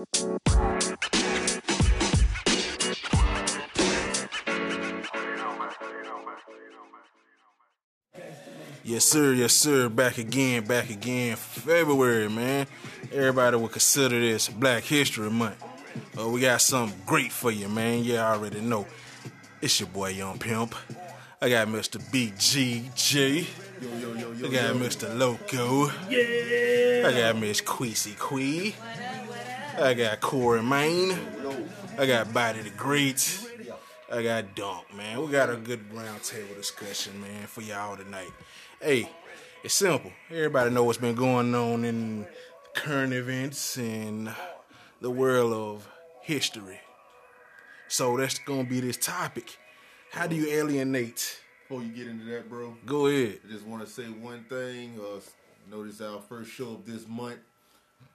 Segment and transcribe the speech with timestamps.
[0.00, 0.08] Yes,
[9.04, 9.34] sir.
[9.34, 9.90] Yes, sir.
[9.90, 10.64] Back again.
[10.64, 11.36] Back again.
[11.36, 12.66] February, man.
[13.12, 15.62] Everybody would consider this Black History Month.
[16.18, 18.02] Uh, we got something great for you, man.
[18.02, 18.86] Yeah, I already know.
[19.60, 20.74] It's your boy Yung Pimp.
[21.42, 22.00] I got Mr.
[22.10, 23.46] BGG.
[23.82, 24.76] Yo, yo, yo, yo, I got.
[24.76, 25.14] Mr.
[25.18, 25.90] Loco.
[26.08, 27.06] Yeah.
[27.06, 28.74] I got Miss Queasy Quee.
[29.80, 31.18] I got Corey Main.
[31.96, 33.48] I got Body the Great.
[34.12, 35.22] I got Dunk, man.
[35.22, 38.30] We got a good roundtable discussion, man, for y'all tonight.
[38.82, 39.08] Hey,
[39.64, 40.12] it's simple.
[40.30, 42.26] Everybody know what's been going on in
[42.74, 44.30] current events and
[45.00, 45.88] the world of
[46.20, 46.80] history.
[47.88, 49.56] So that's gonna be this topic.
[50.10, 51.40] How do you alienate?
[51.66, 53.38] Before you get into that, bro, Go ahead.
[53.48, 55.00] I just want to say one thing.
[55.00, 55.20] Uh,
[55.74, 57.38] notice our first show of this month.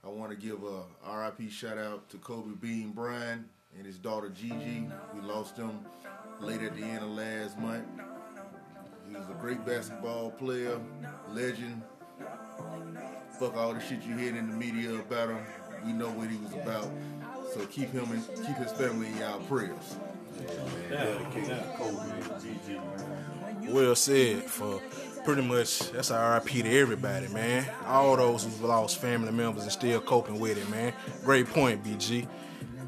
[0.06, 4.30] I want to give a RIP shout out to Kobe Bean Bryant and his daughter
[4.30, 4.88] Gigi.
[5.16, 5.80] We lost them
[6.40, 7.86] late at the end of last month.
[9.10, 10.80] He was a great basketball player,
[11.32, 11.82] legend.
[13.40, 15.40] Fuck all the shit you hear in the media about him.
[15.84, 16.88] We know what he was about.
[17.54, 19.98] So keep him and keep his family in y'all prayers.
[20.40, 21.48] Yeah, man.
[21.48, 23.72] Yeah, Kobe, Gigi.
[23.72, 24.80] Well said for
[25.26, 27.68] pretty much that's a RIP to everybody, man.
[27.88, 30.94] All those who've lost family members and still coping with it, man.
[31.24, 32.28] Great point, BG.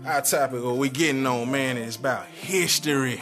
[0.05, 3.19] Our topic what we getting on, man, is about history.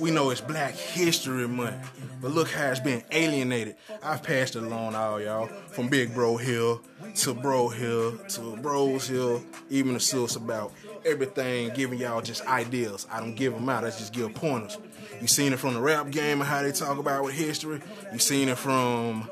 [0.00, 3.76] We know it's Black History Month, but look how it's been alienated.
[4.02, 6.80] I've passed it along all y'all, from Big Bro Hill
[7.16, 10.72] to Bro Hill to Bros Hill, even the source about
[11.04, 13.06] everything, giving y'all just ideas.
[13.10, 14.78] I don't give them out, I just give pointers.
[15.22, 17.80] You seen it from the rap game and how they talk about with history.
[18.12, 19.30] You seen it from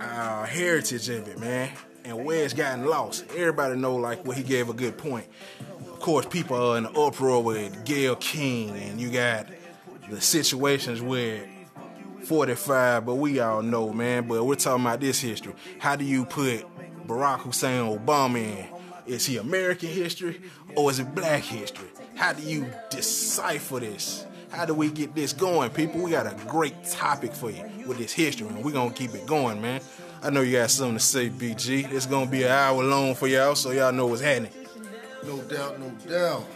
[0.00, 1.70] our heritage of it, man,
[2.06, 3.26] and where it's gotten lost.
[3.36, 5.26] Everybody know like what he gave a good point.
[5.80, 9.48] Of course, people are in the uproar with Gayle King, and you got
[10.08, 11.46] the situations where
[12.24, 14.26] 45, but we all know, man.
[14.26, 15.52] But we're talking about this history.
[15.78, 16.64] How do you put
[17.06, 18.66] Barack Hussein Obama in?
[19.06, 20.40] Is he American history
[20.74, 21.88] or is it black history?
[22.14, 24.24] How do you decipher this?
[24.52, 26.02] How do we get this going, people?
[26.02, 29.26] We got a great topic for you with this history, and we're gonna keep it
[29.26, 29.80] going, man.
[30.22, 31.90] I know you got something to say, BG.
[31.90, 34.52] It's gonna be an hour long for y'all, so y'all know what's happening.
[35.24, 36.46] No doubt, no doubt.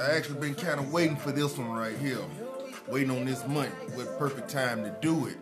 [0.00, 2.20] I actually been kind of waiting for this one right here.
[2.86, 3.72] Waiting on this month.
[3.96, 5.36] What perfect time to do it.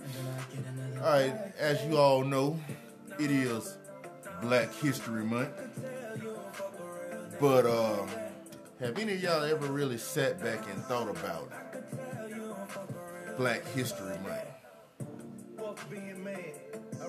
[0.97, 2.59] Alright, as you all know,
[3.19, 3.77] it is
[4.41, 5.51] Black History Month.
[7.39, 8.07] But uh
[8.81, 11.53] have any of y'all ever really sat back and thought about
[13.37, 15.77] Black History Month?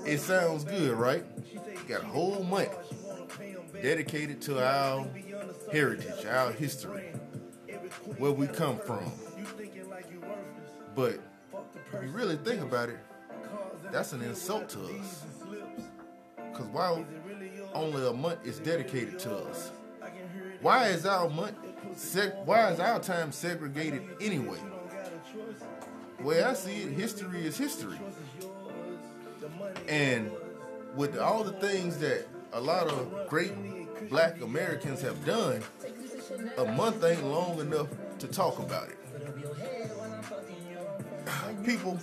[0.06, 1.24] It sounds good, right?
[1.88, 2.74] Got a whole month
[3.82, 5.08] dedicated to our
[5.72, 7.14] heritage, our history,
[8.18, 9.12] where we come from.
[10.94, 11.20] But
[11.94, 13.00] if you really think about it,
[13.92, 15.24] that's an insult to us.
[16.52, 17.06] Because while
[17.74, 19.72] only a month is dedicated to us,
[20.62, 21.56] why is our month,
[21.96, 24.60] seg- why is our time segregated anyway?
[26.20, 27.98] Way I see it, history is history.
[29.88, 30.32] And
[30.96, 33.54] with all the things that a lot of great
[34.10, 35.64] black Americans have done,
[36.58, 37.88] a month ain't long enough
[38.20, 38.98] to talk about it.
[41.66, 42.00] People,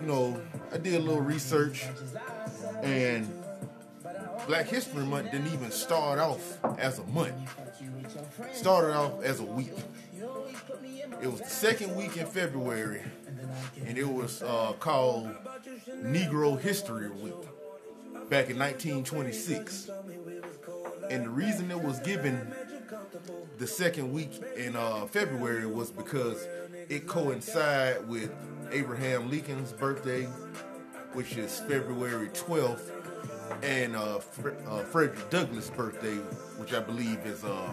[0.00, 0.40] you know,
[0.72, 1.86] I did a little research
[2.82, 3.28] and
[4.48, 7.34] Black History Month didn't even start off as a month.
[8.54, 9.74] Started off as a week.
[11.22, 13.02] It was the second week in February,
[13.84, 15.28] and it was uh, called
[16.02, 17.34] Negro History Week
[18.30, 19.90] back in 1926.
[21.10, 22.50] And the reason it was given
[23.58, 26.48] the second week in uh, February was because
[26.88, 28.32] it coincided with
[28.72, 30.24] Abraham Lincoln's birthday,
[31.12, 32.97] which is February 12th,
[33.62, 36.14] and uh, Fre- uh, Frederick Douglass' birthday,
[36.58, 37.70] which I believe is uh,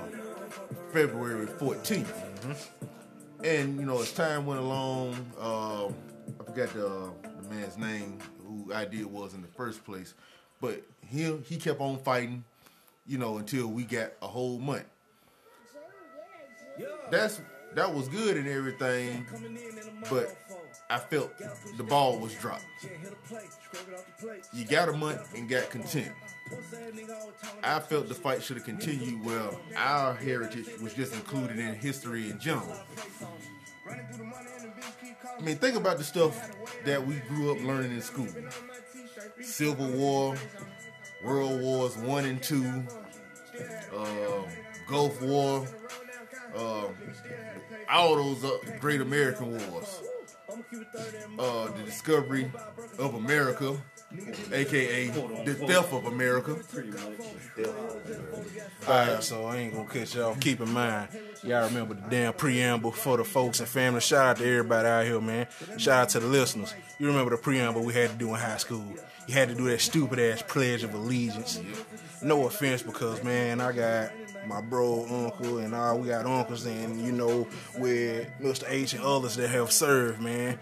[0.92, 2.68] February 14th.
[3.44, 7.12] And you know, as time went along, uh, I forgot the,
[7.42, 10.14] the man's name, who idea was in the first place,
[10.62, 12.44] but he he kept on fighting,
[13.06, 14.86] you know, until we got a whole month.
[17.12, 17.42] That's
[17.76, 19.26] that was good and everything,
[20.10, 20.36] but
[20.90, 21.34] I felt
[21.78, 22.66] the ball was dropped.
[24.54, 26.12] You got a month and got content.
[27.64, 29.26] I felt the fight should have continued.
[29.26, 32.80] Well, our heritage was just included in history in general.
[33.88, 36.52] I mean, think about the stuff
[36.86, 38.28] that we grew up learning in school:
[39.42, 40.36] Civil War,
[41.24, 42.84] World Wars One and Two,
[43.96, 44.44] uh,
[44.88, 45.68] Gulf War,
[46.56, 46.88] uh,
[47.90, 50.02] all those uh, great American wars.
[51.38, 52.52] Uh, the discovery
[53.00, 53.76] of America,
[54.52, 56.58] aka the death of America.
[58.88, 60.36] Alright, so I ain't gonna catch y'all.
[60.36, 61.10] Keep in mind,
[61.44, 64.00] y'all remember the damn preamble for the folks and family.
[64.00, 65.48] Shout out to everybody out here, man.
[65.78, 66.74] Shout out to the listeners.
[67.00, 68.86] You remember the preamble we had to do in high school.
[69.28, 71.60] You had to do that stupid ass pledge of allegiance.
[72.22, 74.12] No offense, because man, I got
[74.48, 77.48] my bro, uncle, and all we got uncles, and you know,
[77.78, 78.66] with Mr.
[78.68, 80.60] H and others that have served, man.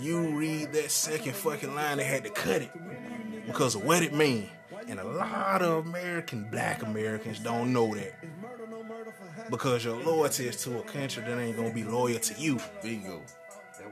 [0.00, 2.70] You read that second fucking line, they had to cut it
[3.46, 4.50] because of what it mean.
[4.88, 8.14] And a lot of American, black Americans don't know that.
[9.50, 12.60] Because your loyalty is to a country that ain't gonna be loyal to you.
[12.82, 13.22] Bingo.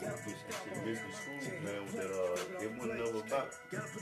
[0.02, 0.98] That that.
[1.94, 3.54] That uh, it wasn't never about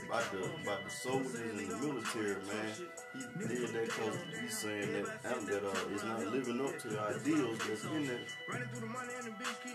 [0.07, 2.73] about the about the soldiers and the military, man.
[3.13, 6.99] He did that because he's saying that that uh, is not living up to the
[6.99, 8.19] ideals that's in there.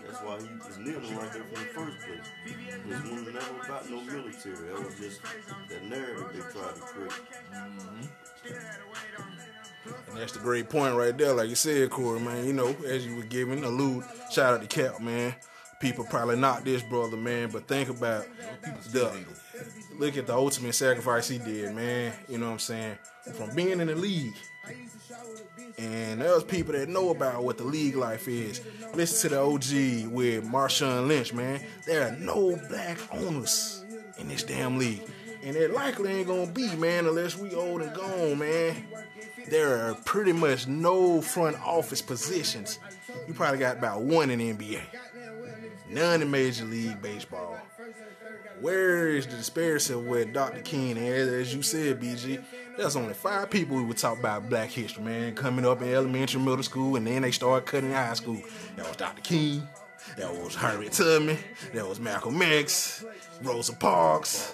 [0.05, 2.27] That's why he was kneeling like that from the first place.
[2.45, 4.55] It was never about no military.
[4.55, 5.21] That was just
[5.69, 7.11] that narrative they tried to create.
[10.09, 11.33] And that's the great point right there.
[11.33, 14.67] Like you said, Corey, man, you know, as you were giving, allude, shout out to
[14.67, 15.35] Cap, man.
[15.79, 18.25] People probably not this brother, man, but think about
[18.91, 19.11] the
[19.97, 22.13] look at the ultimate sacrifice he did, man.
[22.27, 22.97] You know what I'm saying?
[23.33, 24.35] From being in the league.
[25.77, 28.61] And there's people that know about what the league life is.
[28.95, 31.61] Listen to the OG with Marshawn Lynch, man.
[31.85, 33.83] There are no black owners
[34.17, 35.03] in this damn league.
[35.43, 38.87] And it likely ain't gonna be, man, unless we old and gone, man.
[39.49, 42.79] There are pretty much no front office positions.
[43.27, 44.81] You probably got about one in the NBA.
[45.89, 47.57] None in Major League Baseball.
[48.59, 50.61] Where is the disparity with Dr.
[50.61, 50.97] King?
[50.97, 52.43] As, as you said, BG,
[52.75, 56.41] there's only five people who would talk about black history, man, coming up in elementary,
[56.41, 58.41] middle school, and then they start cutting high school.
[58.75, 59.21] That was Dr.
[59.21, 59.67] King.
[60.17, 61.37] That was Harriet Tubman.
[61.73, 63.05] That was Malcolm X,
[63.41, 64.53] Rosa Parks,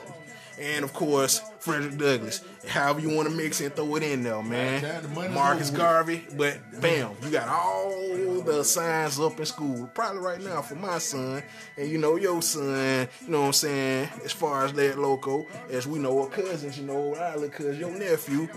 [0.60, 2.42] and of course Frederick Douglass.
[2.68, 5.33] However you want to mix it and throw it in there, man.
[5.33, 9.89] Marcus Garvey, but bam, you got all the signs up in school.
[9.94, 11.42] Probably right now for my son,
[11.77, 13.07] and you know your son.
[13.21, 14.10] You know what I'm saying?
[14.25, 17.80] As far as that loco, as we know, our cousins, you know, our little cousin,
[17.80, 18.50] your nephew.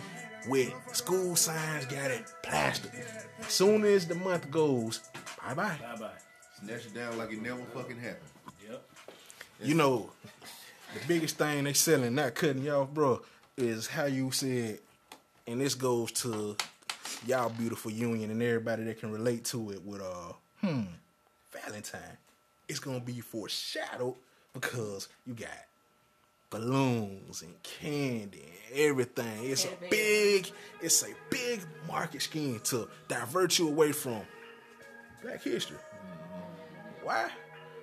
[0.48, 2.92] With school signs got it plastered.
[3.40, 5.00] As soon as the month goes,
[5.44, 5.76] bye bye.
[5.80, 6.10] Bye bye.
[6.60, 8.30] Snatch it down like it never fucking happened.
[8.68, 8.82] Yep.
[9.62, 10.10] You know,
[11.00, 13.22] the biggest thing they selling, not cutting off, bro,
[13.56, 14.78] is how you said,
[15.46, 16.56] and this goes to
[17.26, 20.82] y'all beautiful union and everybody that can relate to it with uh hmm
[21.52, 22.00] Valentine.
[22.68, 24.14] It's gonna be foreshadowed
[24.52, 25.48] because you got
[26.50, 29.50] balloons and candy and everything.
[29.50, 30.50] It's a big,
[30.80, 34.20] it's a big market scheme to divert you away from
[35.22, 35.78] Black history.
[37.02, 37.30] Why?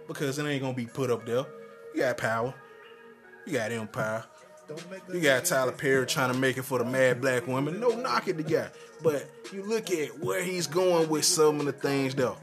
[0.07, 1.45] Because it ain't gonna be put up there.
[1.93, 2.53] You got power.
[3.45, 4.23] You got empire.
[5.11, 7.79] You got Tyler Perry trying to make it for the mad black woman.
[7.79, 8.69] No knock at the guy.
[9.01, 12.37] But you look at where he's going with some of the things though.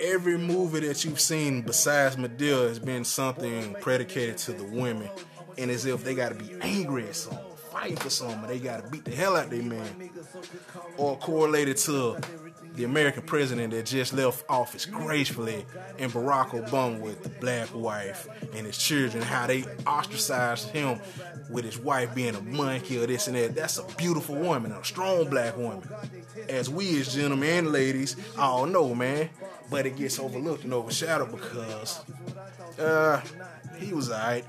[0.00, 5.08] Every movie that you've seen besides Madea has been something predicated to the women.
[5.56, 9.04] And as if they gotta be angry at something, fighting for something, they gotta beat
[9.04, 10.10] the hell out of their man.
[10.98, 12.18] Or correlated to
[12.74, 15.66] the American president that just left office gracefully
[15.98, 21.00] and Barack Obama with the black wife and his children, how they ostracized him
[21.50, 23.54] with his wife being a monkey or this and that.
[23.54, 25.82] That's a beautiful woman, a strong black woman.
[26.48, 29.30] As we as gentlemen and ladies all know, man.
[29.70, 32.00] But it gets overlooked and overshadowed because
[32.78, 33.20] uh
[33.78, 34.44] he was alright.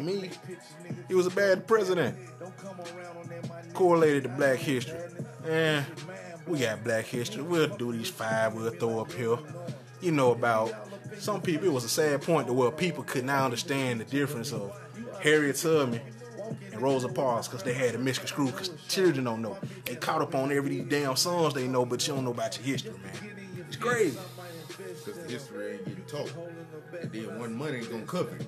[0.00, 0.30] Me,
[1.08, 2.16] he was a bad president.
[3.74, 4.98] Correlated to black history.
[5.48, 5.82] Eh,
[6.46, 7.42] we got black history.
[7.42, 9.38] We'll do these five, we'll throw up here.
[10.00, 10.72] You know about
[11.18, 14.52] some people, it was a sad point to where people could not understand the difference
[14.52, 14.76] of
[15.20, 16.00] Harriet Tubman
[16.72, 19.56] and Rosa Parks because they had a misconstrued because children don't know.
[19.84, 22.56] They caught up on every these damn songs they know, but you don't know about
[22.58, 23.12] your history, man.
[23.68, 24.18] It's crazy.
[24.68, 26.32] Because the history ain't getting taught.
[27.00, 28.46] And then one money ain't gonna cover it.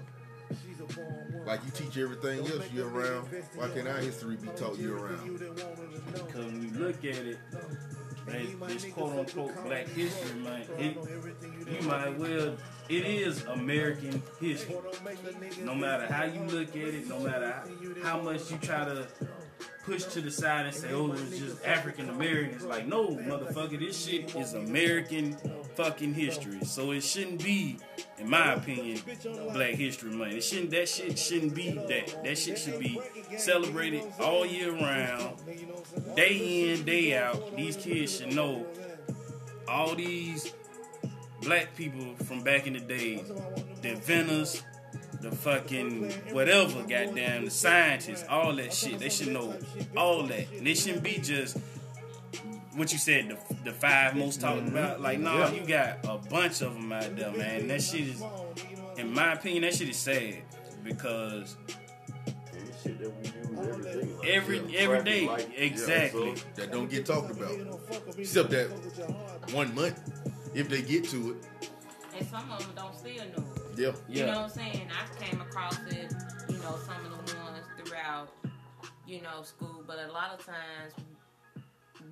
[1.46, 5.38] Like you teach everything else year round, why can't our history be taught year round?
[6.12, 7.38] Because when you look at it,
[8.26, 10.96] man, this quote unquote black history, man, it,
[11.70, 12.56] you might well,
[12.88, 14.76] it is American history.
[15.62, 17.64] No matter how you look at it, no matter
[18.02, 19.06] how, how much you try to
[19.84, 22.64] push to the side and say, oh, it's just African Americans.
[22.64, 25.36] Like, no, motherfucker, this shit is American
[25.74, 26.64] fucking history.
[26.64, 27.78] So it shouldn't be,
[28.18, 29.00] in my opinion,
[29.52, 30.32] Black History Month.
[30.32, 30.70] It shouldn't.
[30.70, 32.24] That shit shouldn't be that.
[32.24, 33.00] That shit should be
[33.36, 35.36] celebrated all year round,
[36.16, 37.56] day in, day out.
[37.56, 38.66] These kids should know
[39.68, 40.52] all these
[41.42, 43.22] black people from back in the day,
[43.82, 44.62] the inventors,
[45.20, 48.98] the fucking whatever, goddamn, the scientists, all that shit.
[48.98, 49.56] They should know
[49.96, 50.50] all that.
[50.52, 51.56] And they shouldn't be just
[52.74, 54.76] what you said, the, the five most talked mm-hmm.
[54.76, 55.00] about.
[55.00, 57.68] Like, no, nah, you got a bunch of them out there, man.
[57.68, 58.22] That shit is,
[58.96, 60.42] in my opinion, that shit is sad
[60.82, 61.56] because
[64.26, 66.34] every every day, exactly.
[66.56, 67.80] That don't get talked about,
[68.18, 68.68] except that
[69.52, 70.00] one month,
[70.54, 71.68] if they get to it.
[72.16, 73.53] And some of them don't still know.
[73.78, 73.92] Yeah.
[74.08, 74.88] You know what I'm saying?
[74.90, 76.12] I came across it,
[76.48, 78.28] you know, some of the ones throughout,
[79.06, 80.94] you know, school, but a lot of times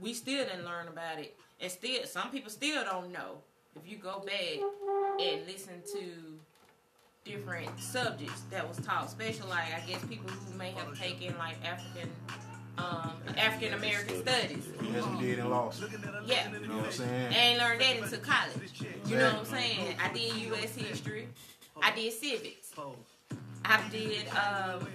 [0.01, 1.37] we still didn't learn about it.
[1.61, 3.39] And still, some people still don't know.
[3.77, 4.61] If you go back
[5.21, 6.03] and listen to
[7.25, 11.57] different subjects that was taught, especially like I guess people who may have taken like
[11.65, 12.11] African
[12.79, 14.65] um, African American studies.
[14.95, 15.89] As we did in law school.
[16.27, 16.51] Yeah.
[16.51, 17.35] You know what I'm saying?
[17.35, 18.83] And learned that into college.
[19.07, 19.97] You know what I'm saying?
[20.03, 20.75] I did U.S.
[20.75, 21.29] history.
[21.81, 22.73] I did civics.
[23.65, 24.87] I did um,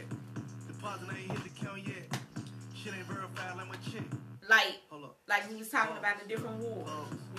[4.49, 4.75] like
[5.27, 6.87] like we was talking about the different wars.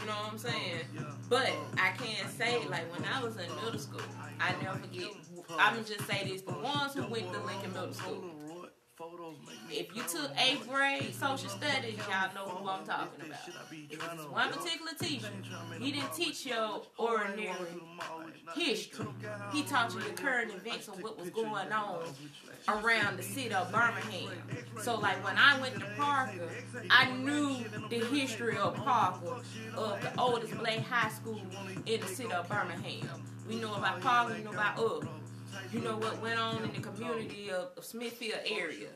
[0.00, 0.80] You know what I'm saying?
[1.28, 4.00] But I can't say like when I was in middle school,
[4.40, 5.10] I never forget.
[5.58, 8.24] I'm just say this: the ones who went to Lincoln Middle School.
[9.70, 13.38] If you took eighth grade social studies, y'all know who I'm talking about.
[13.70, 15.28] If it's one particular teacher,
[15.78, 17.52] he didn't teach your ordinary
[18.54, 19.06] history.
[19.52, 22.02] He taught you the current events of what was going on
[22.68, 24.32] around the city of Birmingham.
[24.80, 26.48] So, like when I went to Parker,
[26.90, 27.58] I knew
[27.90, 29.36] the history of Parker,
[29.76, 31.42] of the oldest black high school
[31.84, 33.22] in the city of Birmingham.
[33.46, 35.04] We know about Parker, we know about us
[35.72, 38.88] you know what went on in the community of, of Smithfield area.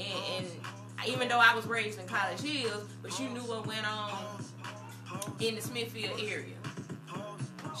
[0.00, 3.90] And, and, even though I was raised in College Hills, but you knew what went
[3.90, 4.12] on
[5.40, 6.54] in the Smithfield area.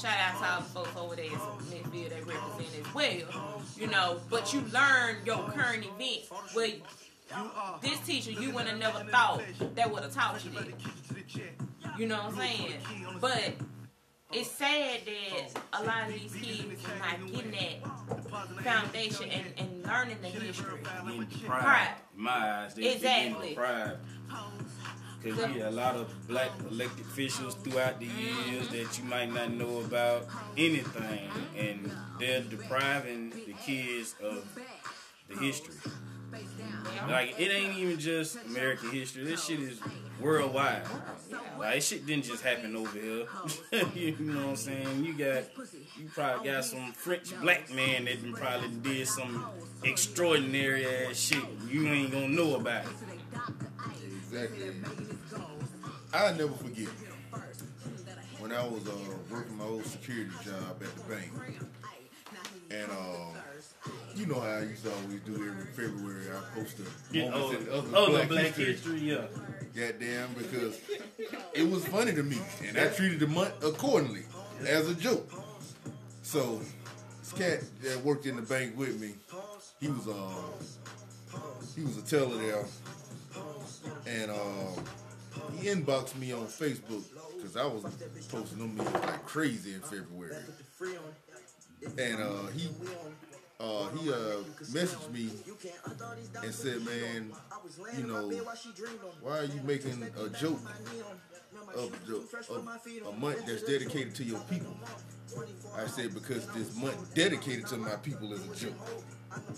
[0.00, 3.62] Shout out to all the folks over there in Smithfield that represent as well.
[3.76, 6.30] You know, but you learn your current events.
[6.54, 6.70] Well,
[7.82, 9.42] this teacher, you would have never thought
[9.74, 11.98] that would have taught you that.
[11.98, 12.72] You know what I'm saying?
[13.20, 13.54] But
[14.32, 19.86] it's sad that a lot of these kids are not getting that foundation and, and
[19.86, 20.78] learning the history.
[21.06, 21.26] In
[22.14, 23.50] my eyes, they, exactly.
[23.50, 23.98] deprived.
[25.22, 28.76] Because you a lot of black elected officials throughout the years mm-hmm.
[28.76, 34.48] that you might not know about anything, and they're depriving the kids of
[35.28, 35.74] the history.
[37.08, 39.24] Like it ain't even just American history.
[39.24, 39.80] This shit is
[40.20, 40.82] worldwide.
[41.58, 43.26] Like this shit didn't just happen over here.
[43.94, 45.04] you know what I'm saying?
[45.04, 45.44] You got
[45.98, 49.46] you probably got some French black man that probably did some
[49.82, 51.42] extraordinary ass shit.
[51.68, 52.90] You ain't gonna know about it.
[54.32, 54.72] Exactly.
[56.12, 56.88] I'll never forget
[58.40, 58.92] when I was uh,
[59.30, 61.30] working my old security job at the bank,
[62.70, 63.34] and um,
[64.20, 66.26] you know how I used to always do every February.
[66.30, 68.64] I post a Yeah, moments oh, in other oh, black, the black history.
[68.66, 69.24] history, yeah.
[69.74, 70.80] Goddamn, because
[71.54, 74.24] it was funny to me, and I treated the month accordingly
[74.66, 75.30] as a joke.
[76.22, 76.60] So
[77.20, 79.14] this cat that worked in the bank with me,
[79.80, 80.28] he was uh
[81.76, 82.64] he was a teller there,
[84.06, 84.84] and um
[85.58, 87.04] he inboxed me on Facebook
[87.36, 87.84] because I was
[88.28, 90.34] posting them memes like crazy in February,
[91.96, 92.68] and uh he
[93.60, 94.14] uh, he uh,
[94.72, 95.28] messaged me
[96.42, 97.30] and said, "Man,
[97.98, 98.30] you know,
[99.20, 100.60] why are you making a joke
[101.74, 102.16] of, the,
[102.54, 104.74] of a month that's dedicated to your people?"
[105.76, 108.78] I said, "Because this month dedicated to my people is a joke.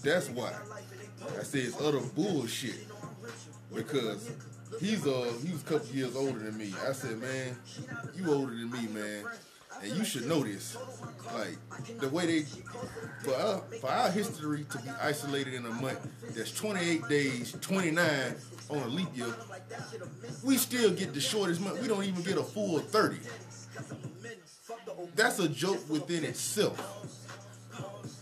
[0.02, 0.52] That's why."
[1.38, 2.84] I said it's utter bullshit
[3.72, 4.30] because
[4.80, 6.74] he's uh he was a couple years older than me.
[6.86, 7.56] I said, "Man,
[8.16, 9.24] you older than me, man."
[9.82, 10.76] And you should know this,
[11.34, 12.46] like the way they
[13.22, 18.34] for our, for our history to be isolated in a month that's 28 days, 29
[18.70, 19.34] on a leap year,
[20.44, 21.80] we still get the shortest month.
[21.80, 23.16] We don't even get a full 30.
[25.14, 26.78] That's a joke within itself.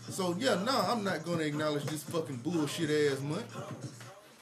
[0.09, 3.55] So yeah, no, I'm not gonna acknowledge this fucking bullshit ass month.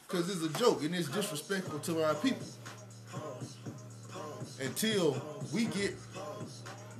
[0.07, 2.47] Cause it's a joke and it's disrespectful to our people.
[4.59, 5.21] Until
[5.53, 5.95] we get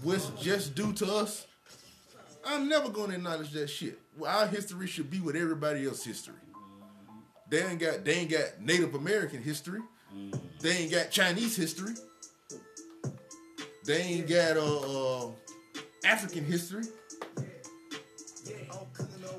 [0.03, 1.47] what's just due to us,
[2.45, 3.99] I'm never gonna acknowledge that shit.
[4.25, 6.35] Our history should be with everybody else's history.
[7.49, 9.81] They ain't got they ain't got Native American history.
[10.61, 11.93] They ain't got Chinese history.
[13.85, 15.31] They ain't got uh, uh
[16.05, 16.83] African history.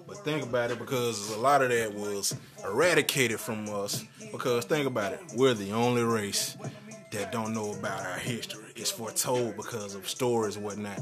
[0.07, 4.05] But think about it because a lot of that was eradicated from us.
[4.33, 6.57] Because think about it, we're the only race
[7.13, 8.70] that don't know about our history.
[8.81, 11.01] It's foretold because of stories and whatnot.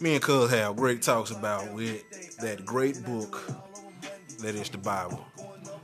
[0.00, 2.02] Me and Cuz have great talks about with
[2.38, 3.40] that great book
[4.40, 5.24] that is the Bible.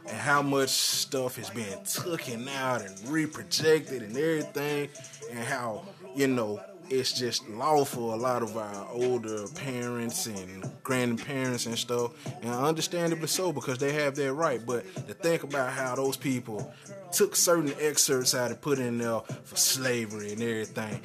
[0.09, 4.89] And how much stuff has been taken out and reprojected and everything,
[5.31, 6.61] and how, you know,
[6.91, 12.13] it's just law for a lot of our older parents and grandparents and stuff,
[12.43, 14.65] and understandably so because they have their right.
[14.65, 16.73] But to think about how those people
[17.13, 21.01] took certain excerpts out and put in there for slavery and everything,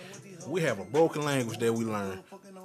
[0.47, 2.21] we have a broken language that we learn,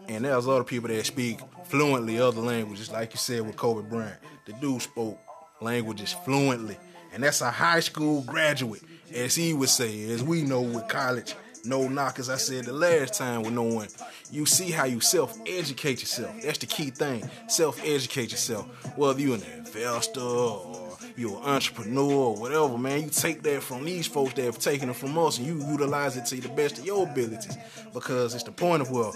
[0.08, 4.18] and there's other people that speak fluently other languages, like you said with Kobe Bryant.
[4.46, 5.18] The dude spoke
[5.60, 6.76] languages fluently,
[7.12, 8.82] and that's a high school graduate,
[9.14, 12.72] as he would say, as we know with college no knock, as I said the
[12.72, 13.88] last time with no one.
[14.30, 16.34] You see how you self educate yourself.
[16.42, 17.28] That's the key thing.
[17.48, 18.66] Self educate yourself.
[18.96, 23.84] Whether you're an investor or you're an entrepreneur or whatever, man, you take that from
[23.84, 26.78] these folks that have taken it from us and you utilize it to the best
[26.78, 27.56] of your abilities.
[27.92, 29.14] Because it's the point of well,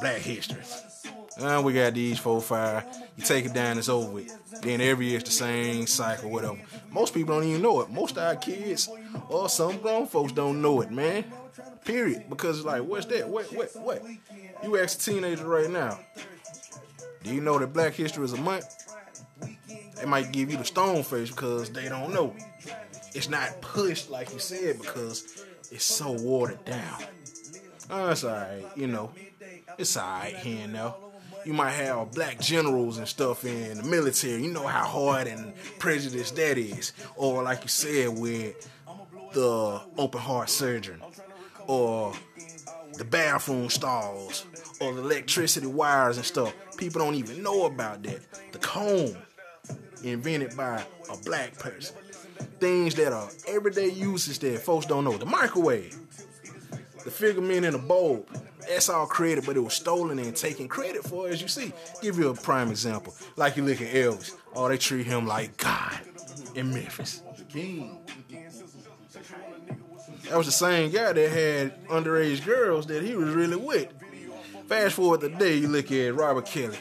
[0.00, 0.62] black history.
[1.36, 2.84] And we got these four, five.
[3.16, 4.62] You take it down, it's over with.
[4.62, 6.58] Then every year it's the same cycle, whatever.
[6.90, 7.90] Most people don't even know it.
[7.90, 8.88] Most of our kids
[9.28, 11.24] or some grown folks don't know it, man.
[11.84, 12.24] Period.
[12.28, 13.28] Because like, what's that?
[13.28, 13.46] What?
[13.54, 13.76] What?
[13.76, 14.02] What?
[14.62, 15.98] You ask a teenager right now.
[17.22, 18.66] Do you know that Black History is a month?
[19.96, 22.34] They might give you the stone face because they don't know.
[23.14, 27.02] It's not pushed like you said because it's so watered down.
[27.90, 29.12] Oh, it's alright, you know.
[29.78, 30.96] It's alright here and now.
[31.44, 34.42] You might have black generals and stuff in the military.
[34.42, 36.92] You know how hard and prejudiced that is.
[37.16, 38.68] Or like you said, with
[39.32, 41.02] the open heart surgeon
[41.66, 42.12] or
[42.96, 44.46] the bathroom stalls
[44.80, 46.54] or the electricity wires and stuff.
[46.76, 48.20] People don't even know about that.
[48.52, 49.16] The comb,
[50.02, 51.96] invented by a black person.
[52.60, 55.16] Things that are everyday uses that folks don't know.
[55.16, 55.96] The microwave,
[57.04, 58.26] the figurement in a bowl.
[58.60, 61.72] that's all created, but it was stolen and taken credit for, as you see.
[62.00, 63.14] Give you a prime example.
[63.36, 64.32] Like you look at Elvis.
[64.54, 66.00] Oh, they treat him like God
[66.54, 67.22] in Memphis.
[67.48, 68.03] King.
[70.34, 73.86] That was the same guy that had underage girls that he was really with.
[74.66, 76.76] Fast forward the day, you look at Robert Kelly.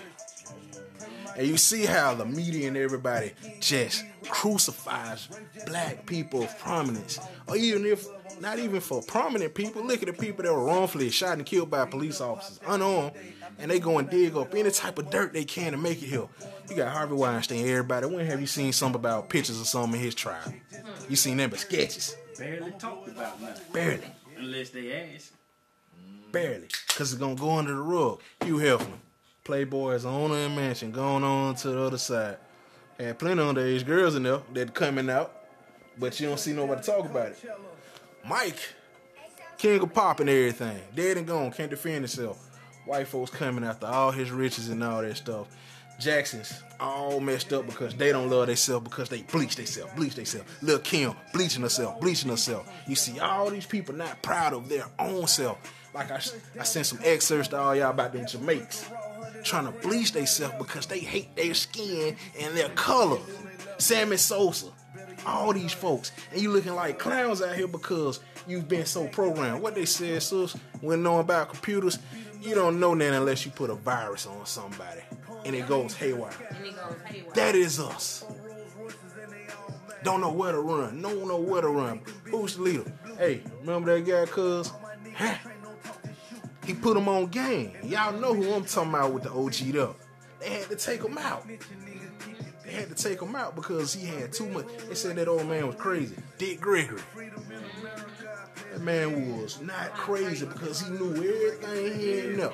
[1.38, 5.28] And you see how the media and everybody just crucifies
[5.68, 7.20] black people of prominence.
[7.46, 8.08] Or even if
[8.42, 11.70] not even for prominent people, look at the people that were wrongfully shot and killed
[11.70, 13.12] by police officers, unarmed,
[13.60, 16.08] and they go and dig up any type of dirt they can to make it
[16.08, 16.28] here.
[16.72, 18.08] You got Harvey Weinstein, everybody.
[18.08, 20.52] When have you seen something about pictures of some of his trial?
[21.08, 22.18] You seen them but sketches.
[22.38, 23.54] Barely talked about now.
[23.72, 24.04] Barely.
[24.38, 25.34] Unless they ask.
[26.32, 26.68] Barely.
[26.88, 28.22] Because it's going to go under the rug.
[28.44, 28.98] Hugh Hefner,
[29.44, 32.38] Playboy's owner and mansion, going on to the other side.
[33.00, 35.34] Had plenty of underage girls in there that coming out,
[35.98, 37.44] but you don't see nobody talk about it.
[38.26, 38.58] Mike,
[39.58, 42.50] king of pop and everything, dead and gone, can't defend himself.
[42.86, 45.48] White folks coming after all his riches and all that stuff.
[46.00, 50.50] Jackson's all messed up because they don't love themselves because they bleach themselves, bleach themselves.
[50.62, 52.70] Lil Kim bleaching herself, bleaching herself.
[52.88, 55.58] You see all these people not proud of their own self.
[55.94, 56.20] Like I,
[56.60, 58.90] I sent some excerpts to all y'all about them Jamaicans
[59.44, 63.20] trying to bleach themselves because they hate their skin and their color.
[63.78, 64.68] Sammy Sosa,
[65.26, 69.62] all these folks, and you looking like clowns out here because you've been so programmed.
[69.62, 72.00] What they said, sus, when knowing about computers,
[72.42, 75.02] you don't know that unless you put a virus on somebody
[75.46, 76.32] and it goes haywire.
[76.50, 77.34] And it goes haywire.
[77.34, 78.26] That is us.
[80.04, 81.02] Don't know where to run.
[81.02, 82.02] Don't know where to run.
[82.26, 82.92] Who's the leader?
[83.18, 84.72] Hey, remember that guy, cuz?
[85.16, 85.36] Huh?
[86.66, 87.74] He put him on game.
[87.84, 90.00] Y'all know who I'm talking about with the OG'd up.
[90.40, 91.46] They had to take him out.
[92.66, 94.66] They had to take him out because he had too much.
[94.88, 96.16] They said that old man was crazy.
[96.38, 97.02] Dick Gregory.
[98.72, 102.54] That man was not crazy because he knew everything he didn't know.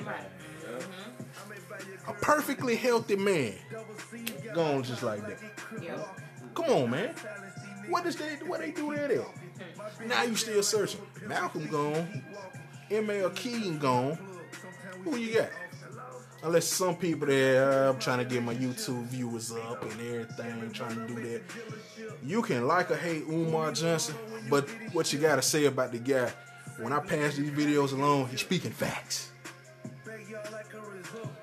[2.09, 3.53] A perfectly healthy man.
[4.53, 5.37] Gone just like that.
[5.81, 6.19] Yep.
[6.55, 7.13] Come on, man.
[7.87, 9.07] What does they what they do there?
[9.07, 9.25] there?
[10.07, 11.01] Now you still searching.
[11.27, 12.23] Malcolm gone.
[12.89, 14.17] ML King gone.
[15.03, 15.49] Who you got?
[16.41, 20.95] Unless some people there, I'm trying to get my YouTube viewers up and everything, trying
[20.95, 21.41] to do that.
[22.23, 24.15] You can like or hate Umar Johnson,
[24.49, 26.31] but what you gotta say about the guy,
[26.79, 29.28] when I pass these videos along, he's speaking facts.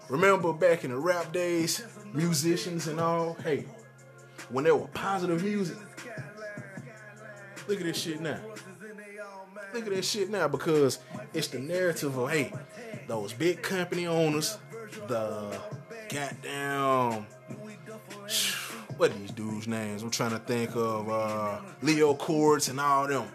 [0.08, 3.66] Remember back in the rap days, musicians and all, hey,
[4.50, 5.76] when there were positive music,
[7.66, 8.38] look at this shit now.
[9.74, 11.00] Look at that shit now because
[11.34, 12.52] it's the narrative of hey,
[13.08, 14.58] those big company owners,
[15.08, 15.60] the
[16.08, 17.26] goddamn
[18.96, 20.02] what are these dudes' names?
[20.02, 23.28] I'm trying to think of uh, Leo Cords and all them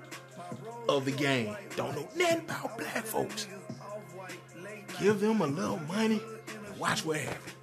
[0.89, 1.55] of the game.
[1.75, 3.47] Don't know nothing about black folks.
[4.99, 6.21] Give them a little money
[6.81, 7.55] watch what happens.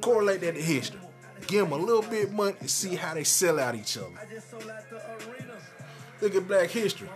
[0.00, 1.00] Correlate that to history.
[1.48, 4.06] Give them a little bit money and see how they sell out each other.
[6.20, 7.08] Look at black history.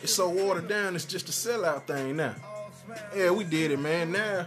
[0.00, 2.36] It's so watered down, it's just a sellout thing now.
[3.14, 4.12] Yeah, we did it, man.
[4.12, 4.46] Now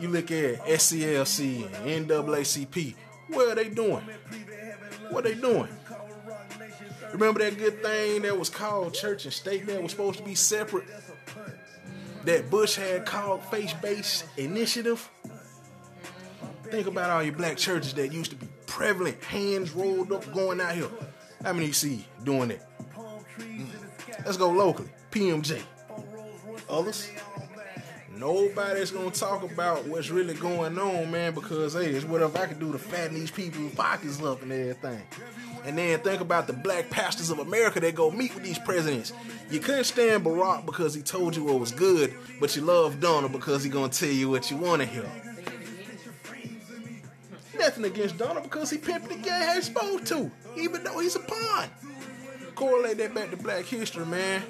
[0.00, 2.94] you look at SCLC and NAACP.
[3.28, 4.02] What are they doing?
[5.10, 5.68] What are they doing?
[7.12, 10.34] Remember that good thing that was called church and state that was supposed to be
[10.34, 10.86] separate?
[12.28, 15.08] That Bush had called faith-based initiative?
[16.64, 20.60] Think about all your black churches that used to be prevalent, hands rolled up, going
[20.60, 20.90] out here.
[21.42, 22.68] How many you see doing that?
[23.38, 23.66] Mm.
[24.26, 24.90] Let's go locally.
[25.10, 25.62] PMJ.
[26.68, 27.10] Others?
[28.14, 32.58] Nobody's gonna talk about what's really going on, man, because hey, it's whatever I can
[32.58, 35.00] do to fatten these people's pockets up and everything.
[35.64, 39.12] And then think about the black pastors of America that go meet with these presidents.
[39.50, 43.32] You couldn't stand Barack because he told you what was good, but you love Donald
[43.32, 45.10] because he gonna tell you what you wanna hear.
[47.58, 51.20] Nothing against Donald because he pimped the how he's supposed to, even though he's a
[51.20, 51.68] pawn.
[52.54, 54.42] Correlate that back to black history, man.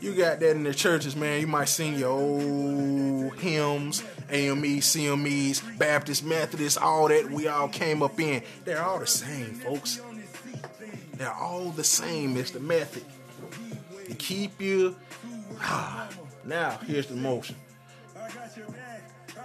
[0.00, 1.40] You got that in the churches, man.
[1.42, 8.02] You might sing your old hymns, AMEs, CMEs, Baptist, Methodist, all that we all came
[8.02, 8.42] up in.
[8.64, 10.00] They're all the same, folks.
[11.20, 12.38] They're all the same.
[12.38, 13.04] It's the method.
[14.08, 14.96] To keep you.
[15.60, 16.08] Ah.
[16.46, 17.56] Now, here's the motion.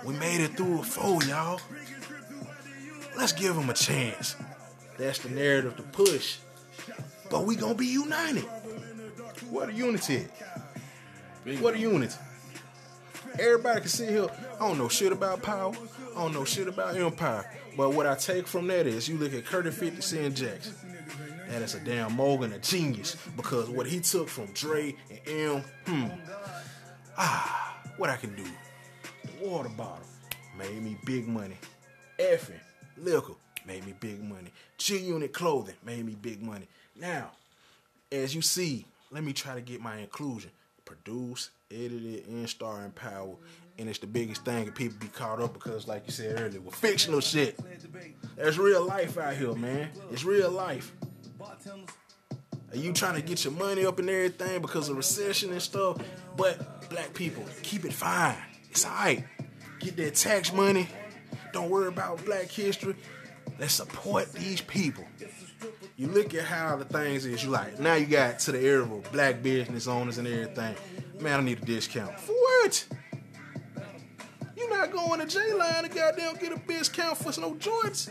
[0.06, 1.60] We made it through a four, y'all.
[3.18, 4.38] Let's give them a chance.
[4.98, 6.38] That's the narrative to push.
[7.30, 8.46] But we gonna be united.
[9.50, 10.28] What a unity.
[11.60, 12.16] What a unity.
[13.38, 14.28] Everybody can sit here.
[14.62, 15.74] I don't know shit about power.
[16.16, 17.52] I don't know shit about empire.
[17.76, 20.74] But what I take from that is you look at Curtis 50 Cent Jackson.
[21.50, 23.16] That is a damn Morgan, a genius.
[23.36, 26.08] Because what he took from Dre and Em, hmm.
[27.18, 28.44] Ah, what I can do.
[29.24, 30.06] The water bottle
[30.58, 31.58] made me big money.
[32.20, 32.60] Effing
[32.98, 33.34] liquor
[33.66, 34.52] made me big money.
[34.78, 36.68] G Unit clothing made me big money.
[36.96, 37.32] Now,
[38.12, 40.52] as you see, let me try to get my inclusion.
[40.86, 43.36] Produce, edited, and star in power.
[43.78, 46.62] And it's the biggest thing that people be caught up because, like you said earlier,
[46.62, 47.60] with fictional shit.
[48.38, 49.90] There's real life out here, man.
[50.12, 50.94] It's real life.
[52.72, 55.98] Are you trying to get your money up and everything because of recession and stuff?
[56.36, 58.36] But black people, keep it fine.
[58.70, 59.24] It's alright.
[59.80, 60.88] Get that tax money.
[61.54, 62.96] Don't worry about black history.
[63.58, 65.06] Let's support these people.
[65.96, 68.82] You look at how the things is, you like, now you got to the area
[68.82, 70.76] of black business owners and everything.
[71.22, 72.20] Man, I need a discount.
[72.20, 72.86] For what?
[74.58, 78.10] You not going to J Line to goddamn get a discount for no joints.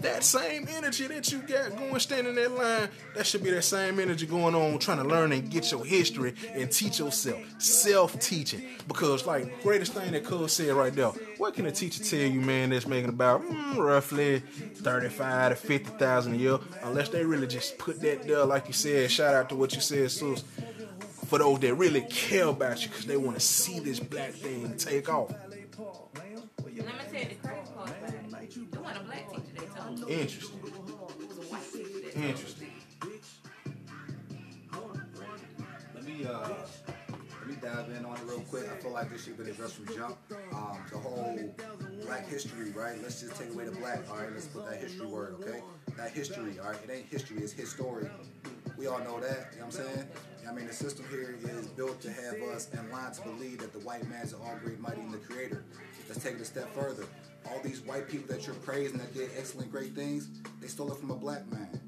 [0.00, 3.62] That same energy that you got going standing in that line, that should be that
[3.62, 7.38] same energy going on trying to learn and get your history and teach yourself.
[7.60, 8.62] Self-teaching.
[8.88, 12.40] Because like greatest thing that Cole said right there, what can a teacher tell you,
[12.40, 17.76] man, that's making about mm, roughly 35 to 50,000 a year, unless they really just
[17.76, 20.42] put that there, like you said, shout out to what you said, Sus,
[21.26, 24.76] for those that really care about you because they want to see this black thing
[24.76, 25.30] take off.
[26.80, 28.56] Let me tell you the crazy part about it.
[28.56, 29.49] It wasn't a black teacher.
[30.08, 30.60] Interesting.
[32.14, 32.68] Interesting.
[35.94, 36.48] Let me uh,
[37.40, 38.70] let me dive in on it real quick.
[38.70, 40.16] I feel like this should be addressed from jump.
[40.52, 41.54] Um, the whole
[42.04, 43.00] black history, right?
[43.02, 44.08] Let's just take away the black.
[44.10, 45.62] All right, let's put that history word, okay?
[45.96, 46.78] That history, all right?
[46.84, 48.08] It ain't history, it's history.
[48.76, 49.50] We all know that.
[49.52, 50.06] You know what I'm saying?
[50.48, 53.72] I mean, the system here is built to have us in line to believe that
[53.72, 55.64] the white man's all great, mighty, and the creator.
[56.08, 57.04] Let's take it a step further.
[57.48, 60.28] All these white people that you're praising that did excellent, great things,
[60.60, 61.80] they stole it from a black man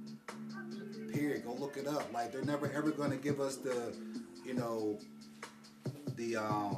[1.12, 1.44] period.
[1.44, 2.12] Go look it up.
[2.12, 3.94] Like they're never ever going to give us the,
[4.44, 4.98] you know,
[6.16, 6.76] the um,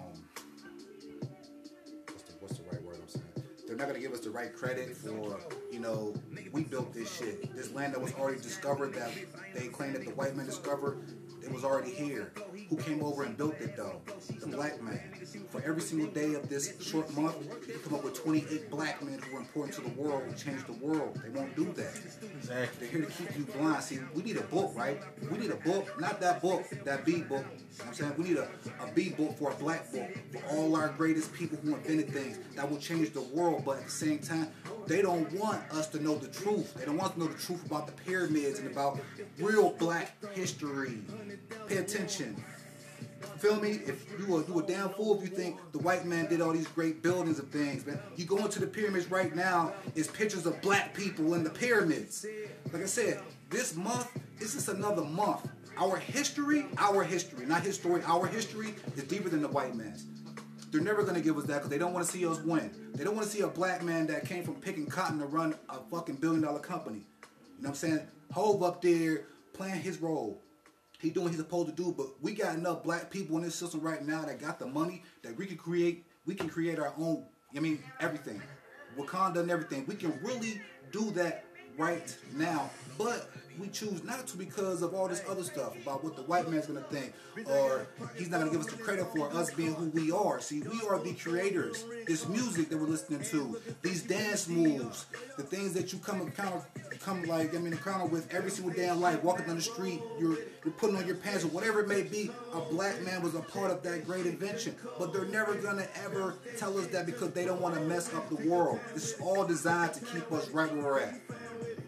[2.06, 3.24] what's the what's the right word I'm saying?
[3.66, 5.38] They're not going to give us the right credit for,
[5.74, 6.14] you know,
[6.52, 7.54] we built this shit.
[7.56, 9.10] This land that was already discovered that
[9.52, 11.02] they claim that the white man discovered,
[11.42, 12.32] it was already here.
[12.70, 14.00] Who came over and built it though?
[14.40, 15.00] The black man.
[15.50, 17.36] For every single day of this short month,
[17.68, 20.64] you come up with 28 black men who are important to the world and change
[20.64, 21.20] the world.
[21.22, 21.92] They won't do that.
[22.22, 22.86] Exactly.
[22.86, 23.82] They're here to keep you blind.
[23.82, 25.00] See, we need a book, right?
[25.30, 27.30] We need a book, not that book, that B book.
[27.30, 28.14] You know what I'm saying?
[28.16, 28.48] We need a,
[28.80, 32.38] a B book for a black book for all our greatest people who invented things
[32.54, 34.48] that will change the world, but at the same time,
[34.86, 36.74] they don't want us to know the truth.
[36.74, 39.00] They don't want to know the truth about the pyramids and about
[39.38, 40.98] real black history.
[41.68, 42.42] Pay attention.
[43.38, 43.80] Feel me?
[43.86, 46.52] If you are you a damn fool if you think the white man did all
[46.52, 47.98] these great buildings and things, man.
[48.16, 52.26] You go into the pyramids right now, it's pictures of black people in the pyramids.
[52.72, 55.48] Like I said, this month is just another month.
[55.76, 60.06] Our history, our history, not history, our history is deeper than the white man's.
[60.74, 62.68] They're never gonna give us that because they don't want to see us win.
[62.96, 65.54] They don't want to see a black man that came from picking cotton to run
[65.68, 66.96] a fucking billion dollar company.
[66.98, 68.00] You know what I'm saying?
[68.32, 70.42] Hove up there playing his role.
[70.98, 73.54] He doing what he's supposed to do, but we got enough black people in this
[73.54, 76.06] system right now that got the money that we can create.
[76.26, 77.24] We can create our own.
[77.56, 78.42] I mean, everything,
[78.98, 79.84] Wakanda and everything.
[79.86, 80.60] We can really
[80.90, 81.44] do that
[81.78, 86.16] right now, but we choose not to because of all this other stuff about what
[86.16, 87.12] the white man's gonna think,
[87.46, 90.40] or he's not gonna give us the credit for us being who we are.
[90.40, 91.84] See, we are the creators.
[92.06, 96.34] This music that we're listening to, these dance moves, the things that you come of
[97.00, 100.00] come like I mean encounter with every single day in life, walking down the street,
[100.18, 102.30] you're you're putting on your pants or whatever it may be.
[102.54, 106.34] A black man was a part of that great invention, but they're never gonna ever
[106.56, 108.80] tell us that because they don't want to mess up the world.
[108.94, 111.20] Is all designed to keep us right where we're at,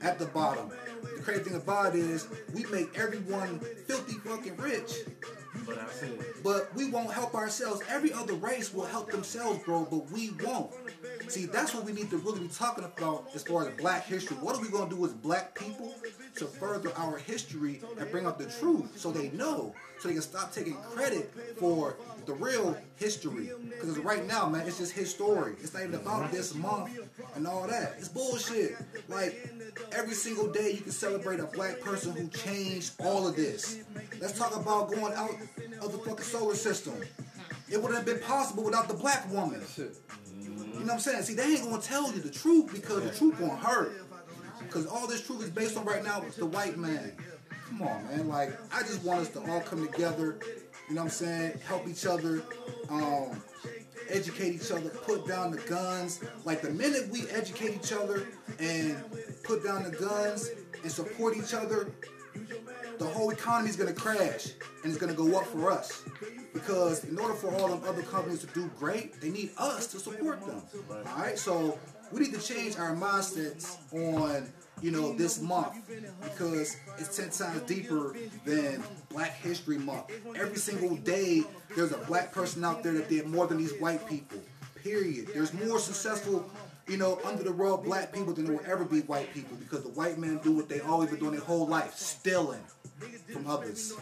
[0.03, 0.71] at the bottom.
[1.17, 4.93] The crazy thing about it is we make everyone filthy fucking rich.
[5.65, 5.79] But
[6.43, 7.81] But we won't help ourselves.
[7.89, 10.73] Every other race will help themselves bro, but we won't.
[11.29, 14.37] See, that's what we need to really be talking about as far as black history.
[14.37, 15.95] What are we going to do as black people
[16.37, 20.23] to further our history and bring out the truth so they know, so they can
[20.23, 21.97] stop taking credit for
[22.27, 23.51] the real history?
[23.71, 25.55] Because right now, man, it's just his story.
[25.61, 26.99] It's not even about this month
[27.35, 27.95] and all that.
[27.99, 28.77] It's bullshit.
[29.09, 29.51] Like,
[29.93, 33.79] every single day you can celebrate a black person who changed all of this.
[34.21, 35.31] Let's talk about going out
[35.81, 36.95] of the fucking solar system.
[37.71, 39.61] It wouldn't have been possible without the black woman.
[39.77, 39.85] You
[40.81, 41.23] know what I'm saying?
[41.23, 44.06] See, they ain't gonna tell you the truth because the truth gonna hurt.
[44.67, 47.13] Because all this truth is based on right now is the white man.
[47.69, 48.29] Come on, man.
[48.29, 50.39] Like, I just want us to all come together.
[50.89, 51.59] You know what I'm saying?
[51.67, 52.43] Help each other.
[52.91, 53.43] Um,
[54.09, 54.89] educate each other.
[54.91, 56.21] Put down the guns.
[56.45, 58.27] Like the minute we educate each other
[58.59, 58.97] and
[59.43, 60.51] put down the guns
[60.83, 61.93] and support each other,
[62.99, 64.53] the whole economy is gonna crash
[64.83, 66.03] and it's gonna go up for us.
[66.53, 69.99] Because in order for all them other companies to do great, they need us to
[69.99, 70.63] support them.
[70.91, 71.79] All right, so
[72.13, 74.47] we need to change our mindsets on
[74.83, 75.75] you know this month
[76.23, 78.15] because it's ten times deeper
[78.45, 80.13] than Black History Month.
[80.37, 81.43] Every single day,
[81.75, 84.39] there's a black person out there that did more than these white people.
[84.83, 85.29] Period.
[85.35, 86.49] There's more successful
[86.89, 89.83] you know, under the rug black people than there will ever be white people because
[89.83, 92.61] the white men do what they always been doing their whole life, stealing
[93.33, 93.93] from others.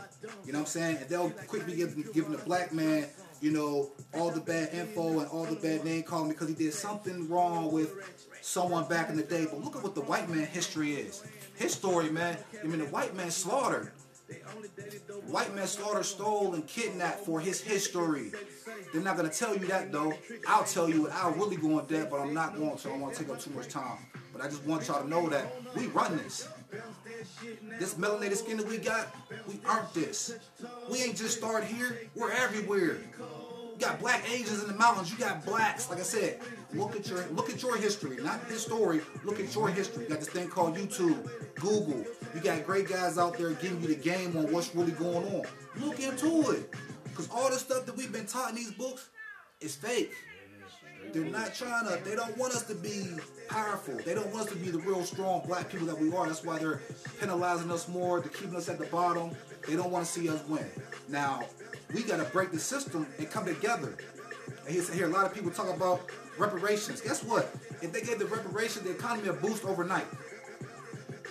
[0.44, 0.96] You know what I'm saying?
[0.98, 3.06] And they'll quickly give giving the black man,
[3.44, 6.72] you know, all the bad info and all the bad name calling because he did
[6.72, 7.92] something wrong with
[8.40, 9.44] someone back in the day.
[9.44, 11.22] But look at what the white man history is.
[11.54, 12.38] His story, man.
[12.62, 13.92] I mean, the white man slaughtered.
[15.26, 18.32] White man slaughtered, stole, and kidnapped for his history.
[18.94, 20.14] They're not gonna tell you that though.
[20.48, 21.12] I'll tell you it.
[21.14, 22.88] I'll really go in depth, but I'm not going to.
[22.88, 23.98] I don't want to take up too much time.
[24.32, 26.48] But I just want y'all to know that we run this.
[27.78, 29.08] This melanated skin that we got,
[29.46, 30.38] we earned this.
[30.90, 32.00] We ain't just start here.
[32.14, 32.98] We're everywhere.
[33.74, 35.10] You got black Asians in the mountains.
[35.10, 35.90] You got blacks.
[35.90, 36.40] Like I said,
[36.74, 39.00] look at your look at your history, not his story.
[39.24, 40.04] Look at your history.
[40.04, 42.04] You got this thing called YouTube, Google.
[42.34, 45.42] You got great guys out there giving you the game on what's really going on.
[45.80, 46.70] Look into it,
[47.04, 49.10] because all the stuff that we've been taught in these books
[49.60, 50.12] is fake.
[51.12, 52.02] They're not trying to.
[52.04, 53.06] They don't want us to be
[53.48, 53.96] powerful.
[54.04, 56.26] They don't want us to be the real strong black people that we are.
[56.26, 56.80] That's why they're
[57.20, 58.20] penalizing us more.
[58.20, 59.30] They're keeping us at the bottom.
[59.66, 60.66] They don't want to see us win.
[61.08, 61.44] Now
[61.94, 63.96] we got to break the system and come together.
[64.66, 66.00] And here's, here a lot of people talk about
[66.38, 67.00] reparations.
[67.00, 67.54] Guess what?
[67.82, 70.06] If they gave the reparations, the economy a boost overnight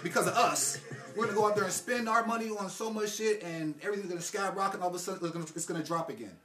[0.02, 0.80] because of us.
[1.16, 4.10] We're gonna go out there and spend our money on so much shit, and everything's
[4.10, 4.82] gonna skyrocket.
[4.82, 6.36] All of a sudden, it's gonna, it's gonna drop again.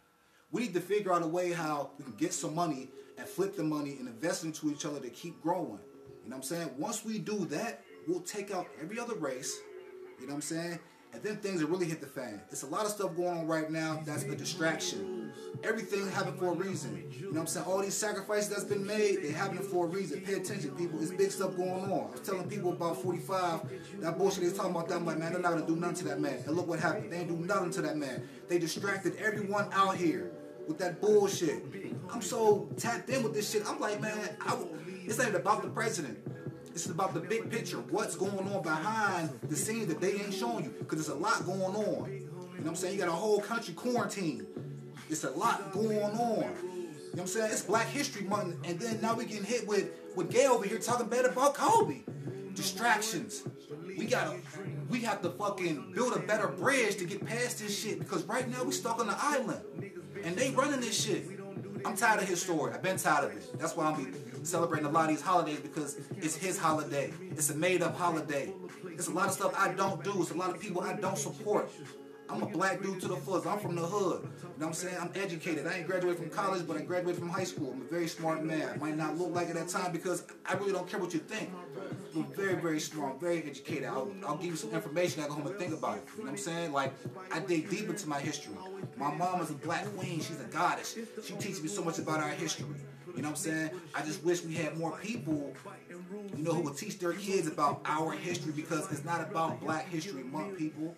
[0.51, 3.57] We need to figure out a way how we can get some money and flip
[3.57, 5.81] the money and invest into each other to keep growing.
[6.25, 6.71] You know what I'm saying?
[6.79, 9.59] Once we do that, we'll take out every other race.
[10.21, 10.79] You know what I'm saying?
[11.15, 12.43] And then things will really hit the fan.
[12.51, 15.33] There's a lot of stuff going on right now that's a distraction.
[15.65, 17.11] Everything happened for a reason.
[17.11, 17.67] You know what I'm saying?
[17.67, 20.21] All these sacrifices that's been made, they happening for a reason.
[20.21, 21.01] Pay attention, people.
[21.01, 22.09] It's big stuff going on.
[22.09, 24.97] I was telling people about 45, that bullshit they talking about that.
[24.97, 26.43] I'm man, they're not gonna do nothing to that man.
[26.47, 27.11] And look what happened.
[27.11, 28.29] They ain't do nothing to that man.
[28.49, 30.31] They distracted everyone out here
[30.69, 31.65] with that bullshit.
[32.13, 33.63] I'm so tapped in with this shit.
[33.67, 34.57] I'm like, man, I,
[35.05, 36.19] it's not about the president.
[36.67, 37.79] It's about the big picture.
[37.79, 40.75] What's going on behind the scenes that they ain't showing you?
[40.79, 42.13] Because there's a lot going on.
[42.13, 42.95] You know what I'm saying?
[42.95, 44.47] You got a whole country quarantined.
[45.09, 46.53] It's a lot going on.
[47.09, 47.51] You know what I'm saying?
[47.51, 50.79] It's Black History Month, and then now we getting hit with with Gay over here
[50.79, 52.03] talking bad about Kobe.
[52.55, 53.45] Distractions.
[53.87, 54.37] We gotta,
[54.91, 58.49] we have to fucking build a better bridge to get past this shit because right
[58.49, 59.61] now we stuck on the island,
[60.25, 61.27] and they running this shit.
[61.85, 62.73] I'm tired of his story.
[62.73, 63.59] I've been tired of it.
[63.59, 67.13] That's why I'm celebrating a lot of these holidays because it's his holiday.
[67.31, 68.53] It's a made up holiday.
[68.87, 70.21] It's a lot of stuff I don't do.
[70.21, 71.71] It's a lot of people I don't support.
[72.31, 73.47] I'm a black dude to the fullest.
[73.47, 74.23] I'm from the hood.
[74.23, 74.97] You know what I'm saying?
[75.01, 75.67] I'm educated.
[75.67, 77.73] I ain't graduated from college, but I graduated from high school.
[77.73, 78.69] I'm a very smart man.
[78.75, 81.15] I might not look like it at that time because I really don't care what
[81.15, 81.51] you think.
[82.15, 83.85] I'm very, very strong, very educated.
[83.85, 85.23] I'll, I'll give you some information.
[85.23, 86.05] I go home and think about it.
[86.13, 86.73] You know what I'm saying?
[86.73, 86.93] Like,
[87.33, 88.55] I dig deep into my history.
[88.97, 90.21] My mom is a black queen.
[90.21, 90.97] She's a goddess.
[91.25, 92.67] She teaches me so much about our history.
[93.15, 93.71] You know what I'm saying?
[93.95, 95.55] I just wish we had more people
[96.37, 99.89] you know, who will teach their kids about our history because it's not about Black
[99.89, 100.95] History Month, people.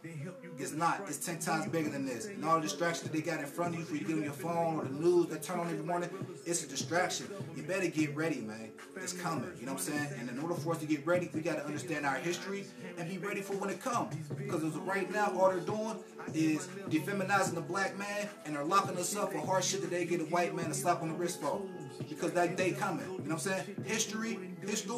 [0.59, 1.03] It's not.
[1.09, 2.27] It's 10 times bigger than this.
[2.27, 4.23] And all the distractions that they got in front of you for you get on
[4.23, 6.11] your phone or the news that turn on every morning,
[6.47, 7.27] it's a distraction.
[7.57, 8.71] You better get ready, man.
[8.97, 9.51] It's coming.
[9.59, 10.09] You know what I'm saying?
[10.21, 12.65] And in order for us to get ready, we got to understand our history
[12.99, 14.15] and be ready for when it comes.
[14.37, 15.97] Because right now, all they're doing
[16.35, 20.05] is defeminizing the black man and they're locking us up for hard shit that they
[20.05, 21.61] get a white man to slap on the wrist for.
[22.09, 23.05] Because that day coming.
[23.05, 23.77] You know what I'm saying?
[23.85, 24.91] History, history,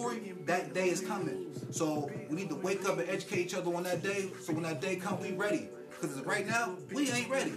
[0.46, 1.46] that day is coming.
[1.70, 4.30] So we need to wake up and educate each other on that day.
[4.42, 5.68] So when that day comes, we ready.
[5.90, 7.52] Because right now, we ain't ready.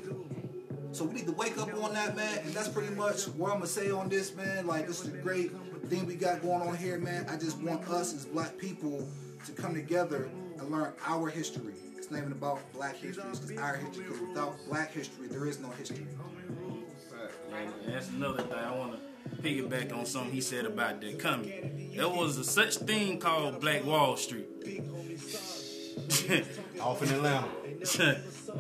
[0.92, 2.38] So we need to wake up on that, man.
[2.40, 4.66] And that's pretty much what I'm gonna say on this, man.
[4.68, 5.52] Like this is a great
[5.88, 7.26] thing we got going on here, man.
[7.30, 9.06] I just want us as black people
[9.46, 11.74] to come together and learn our history.
[11.98, 14.06] It's not even about black history, it's just our history.
[14.06, 16.08] Because without black history, there is no history.
[17.52, 19.00] And that's another thing I wanna
[19.42, 21.92] piggyback on something he said about the coming.
[21.96, 24.48] There was a such thing called Black Wall Street.
[26.82, 27.48] Off in Atlanta.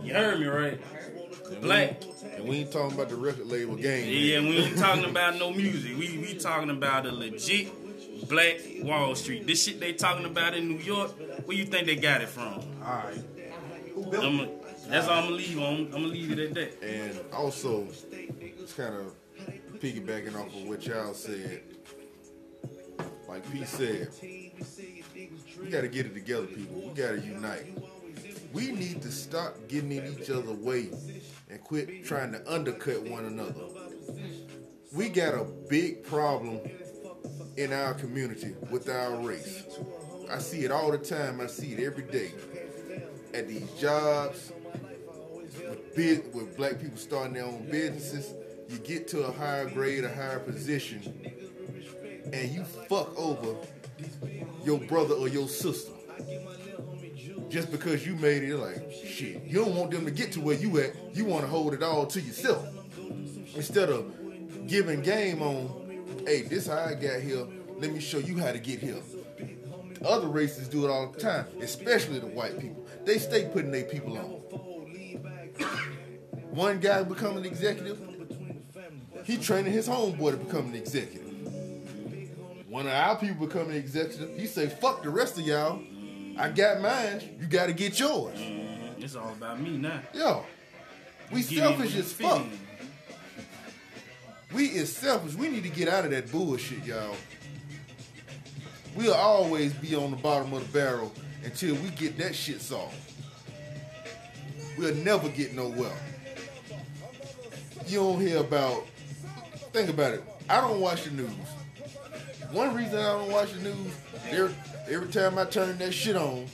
[0.03, 0.79] you heard me right.
[1.61, 2.01] Black.
[2.35, 4.07] And we ain't talking about the record label game.
[4.07, 5.97] Yeah, we ain't talking about no music.
[5.97, 7.69] We we talking about a legit
[8.29, 9.45] Black Wall Street.
[9.45, 11.11] This shit they talking about in New York,
[11.45, 12.61] where you think they got it from?
[12.81, 13.19] Alright.
[14.13, 14.49] I'm
[14.87, 15.75] that's all I'm gonna leave on.
[15.75, 16.83] I'm gonna leave it at that.
[16.83, 19.13] And also, it's kind of
[19.79, 21.61] piggybacking off of what y'all said.
[23.27, 24.09] Like P said,
[25.61, 26.81] we got to get it together, people.
[26.81, 27.77] We got to unite.
[28.53, 30.89] We need to stop getting in each other's way
[31.49, 33.65] and quit trying to undercut one another.
[34.93, 36.61] We got a big problem
[37.57, 39.63] in our community with our race.
[40.31, 41.41] I see it all the time.
[41.41, 42.31] I see it every day
[43.33, 44.53] at these jobs,
[45.97, 48.33] with, with black people starting their own businesses.
[48.69, 51.01] You get to a higher grade, a higher position,
[52.33, 53.55] and you fuck over
[54.63, 55.91] your brother or your sister
[57.49, 59.43] just because you made it like shit.
[59.43, 60.93] You don't want them to get to where you at.
[61.15, 62.67] You want to hold it all to yourself
[63.55, 65.83] instead of giving game on.
[66.25, 67.45] Hey, this how I got here.
[67.77, 69.01] Let me show you how to get here.
[70.05, 72.85] Other races do it all the time, especially the white people.
[73.05, 74.25] They stay putting their people on.
[76.51, 77.99] One guy become an executive,
[79.25, 81.23] he training his homeboy to become an executive.
[82.69, 85.81] One of our people become an executive, he say, fuck the rest of y'all.
[86.37, 88.37] I got mine, you gotta get yours.
[88.37, 89.01] Mm-hmm.
[89.01, 90.01] It's all about me now.
[90.13, 90.45] Yo,
[91.31, 92.45] we selfish as fuck.
[94.53, 95.35] We is selfish.
[95.35, 97.15] We need to get out of that bullshit, y'all.
[98.95, 101.11] We'll always be on the bottom of the barrel
[101.43, 102.95] until we get that shit solved.
[104.77, 105.97] We'll never get nowhere.
[107.87, 108.85] You don't hear about.
[109.75, 110.23] Think about it.
[110.49, 111.29] I don't watch the news.
[112.53, 113.93] One reason I don't watch the news,
[114.29, 114.55] every,
[114.89, 116.45] every time I turn that shit on,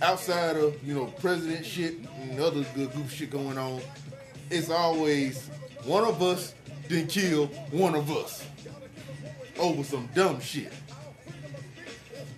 [0.00, 3.80] outside of you know president shit and other good goof shit going on,
[4.48, 5.48] it's always
[5.86, 6.54] one of us
[6.88, 8.46] then kill one of us
[9.58, 10.72] over some dumb shit,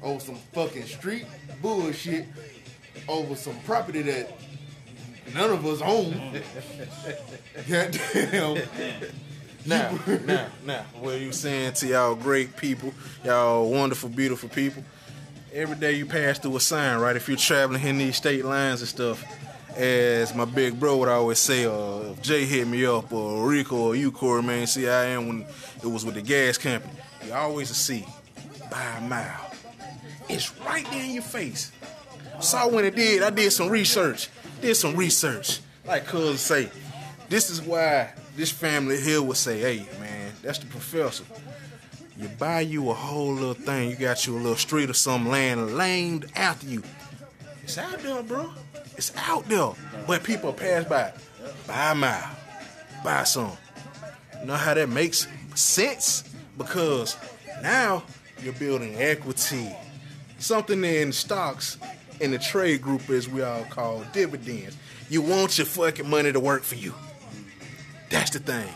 [0.02, 1.26] over some fucking street
[1.60, 2.24] bullshit,
[3.08, 4.38] over some property that
[5.34, 6.40] none of us own.
[7.68, 8.62] Goddamn.
[9.66, 14.84] Now, now, now, what you saying to y'all great people, y'all wonderful, beautiful people?
[15.52, 17.16] Every day you pass through a sign, right?
[17.16, 19.24] If you're traveling in these state lines and stuff,
[19.76, 23.76] as my big bro would always say, uh, if Jay hit me up, or Rico,
[23.76, 25.46] or you, Corey, man, see, I am when
[25.82, 26.92] it was with the gas company.
[27.26, 28.06] You always see
[28.70, 29.50] by a mile.
[30.28, 31.72] It's right there in your face.
[32.40, 34.28] Saw when it did, I did some research.
[34.60, 35.60] Did some research.
[35.84, 36.70] Like Cuz say,
[37.28, 41.24] this is why this family here would say, hey, man, that's the professor.
[42.18, 45.28] You buy you a whole little thing, you got you a little street or some
[45.28, 46.82] land named after you.
[47.62, 48.50] It's out there, bro.
[48.96, 49.72] It's out there.
[50.06, 51.12] But people pass by.
[51.66, 52.30] Buy mile.
[53.02, 53.52] Buy some.
[54.40, 56.22] You know how that makes sense?
[56.56, 57.16] Because
[57.62, 58.04] Now
[58.42, 59.74] you're building equity.
[60.38, 61.78] Something in stocks
[62.20, 64.76] in the trade group, as we all call dividends.
[65.08, 66.94] You want your fucking money to work for you.
[68.10, 68.72] That's the thing.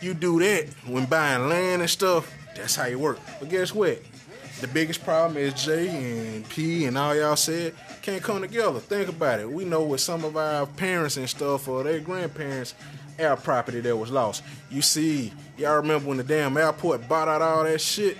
[0.00, 3.18] You do that when buying land and stuff, that's how you work.
[3.40, 4.00] But guess what?
[4.60, 8.78] The biggest problem is J and P and all y'all said can't come together.
[8.78, 9.50] Think about it.
[9.50, 12.74] We know with some of our parents and stuff or their grandparents,
[13.18, 14.44] our property that was lost.
[14.70, 18.16] You see, y'all remember when the damn airport bought out all that shit?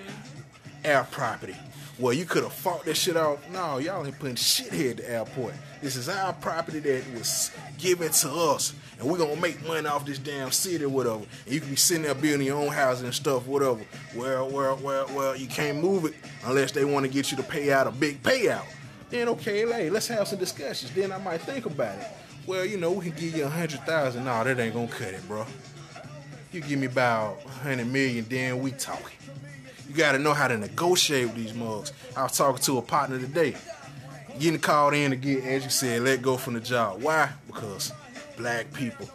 [0.85, 1.57] Our property.
[1.99, 3.39] Well, you could have fought that shit out.
[3.51, 5.55] No, y'all ain't putting shit here at the airport.
[5.81, 8.74] This is our property that was given to us.
[8.99, 11.25] And we're gonna make money off this damn city or whatever.
[11.45, 13.81] And you can be sitting there building your own houses and stuff, whatever.
[14.15, 17.43] Well, well, well, well, you can't move it unless they want to get you to
[17.43, 18.65] pay out a big payout.
[19.11, 20.93] Then okay, let's have some discussions.
[20.93, 22.07] Then I might think about it.
[22.47, 24.25] Well, you know, we can give you a hundred thousand.
[24.25, 25.45] No, that ain't gonna cut it, bro.
[26.53, 29.17] You give me about a hundred million, then we talking.
[29.89, 31.93] You gotta know how to negotiate with these mugs.
[32.17, 33.57] I was talking to a partner today.
[34.39, 37.03] Getting called in to get, as you said, let go from the job.
[37.03, 37.31] Why?
[37.47, 37.93] Because
[38.37, 39.09] black people,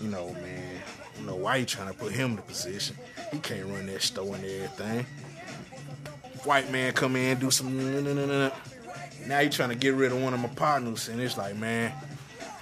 [0.00, 0.82] you know, man,
[1.16, 2.96] don't know why you trying to put him in the position.
[3.32, 5.06] He can't run that store and everything.
[6.44, 7.76] White man come in, do some.
[9.26, 11.92] Now you trying to get rid of one of my partners, and it's like, man,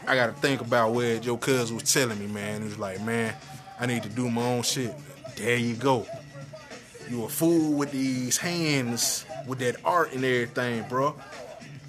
[0.06, 2.62] I got to think about where your cousin was telling me, man.
[2.62, 3.34] It's like, man,
[3.78, 4.94] I need to do my own shit.
[5.36, 6.06] There you go.
[7.10, 11.14] You a fool with these hands, with that art and everything, bro.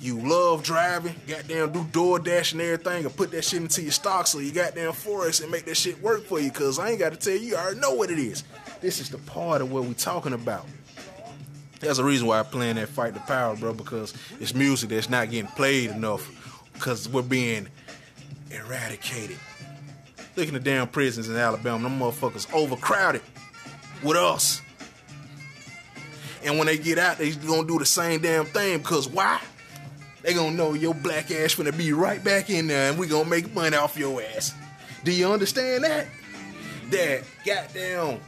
[0.05, 4.27] You love driving, goddamn do DoorDash and everything, and put that shit into your stock
[4.27, 6.51] so you goddamn forest and make that shit work for you.
[6.51, 8.43] Cause I ain't got to tell you, I already know what it is.
[8.81, 10.67] This is the part of what we talking about.
[11.79, 15.09] There's a reason why I'm playing that Fight the Power, bro, because it's music that's
[15.09, 16.29] not getting played enough.
[16.73, 17.67] Because we're being
[18.51, 19.37] eradicated.
[20.35, 21.81] Look at the damn prisons in Alabama.
[21.81, 23.23] Them motherfuckers overcrowded
[24.03, 24.61] with us.
[26.43, 29.41] And when they get out, they gonna do the same damn thing because why?
[30.25, 33.29] They gonna know your black ass gonna be right back in there and we gonna
[33.29, 34.55] make money off your ass.
[35.03, 36.07] Do you understand that?
[36.89, 38.19] That goddamn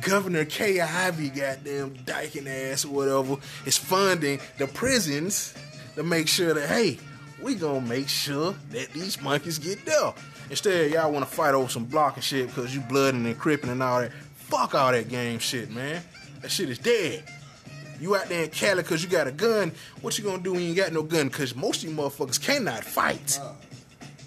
[0.00, 5.54] Governor Kay Ivey, goddamn dyking ass or whatever, is funding the prisons
[5.94, 6.98] to make sure that hey,
[7.40, 10.12] we gonna make sure that these monkeys get there.
[10.50, 13.80] Instead, y'all wanna fight over some block and shit because you blooding and cripping and
[13.80, 14.12] all that.
[14.34, 16.02] Fuck all that game shit, man.
[16.40, 17.22] That shit is dead.
[18.00, 19.72] You out there in Cali because you got a gun.
[20.00, 21.28] What you gonna do when you got no gun?
[21.28, 23.40] Because most of you motherfuckers cannot fight.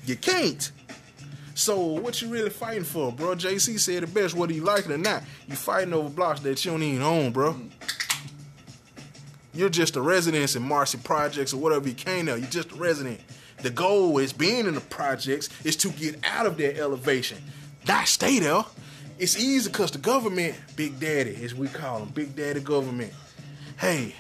[0.06, 0.72] You can't.
[1.54, 3.36] So what you really fighting for, bro?
[3.36, 5.24] Jay-Z said the best, whether you like it or not.
[5.48, 7.54] You fighting over blocks that you don't even own, bro.
[7.54, 7.70] Mm.
[9.54, 12.38] You're just a resident in Marcy Projects or whatever you came there.
[12.38, 13.20] You're just a resident.
[13.62, 17.38] The goal is being in the projects is to get out of that elevation,
[17.88, 18.64] not stay there.
[19.20, 23.14] It's easy because the government, Big Daddy, as we call him, Big Daddy government.
[23.82, 24.14] Hey,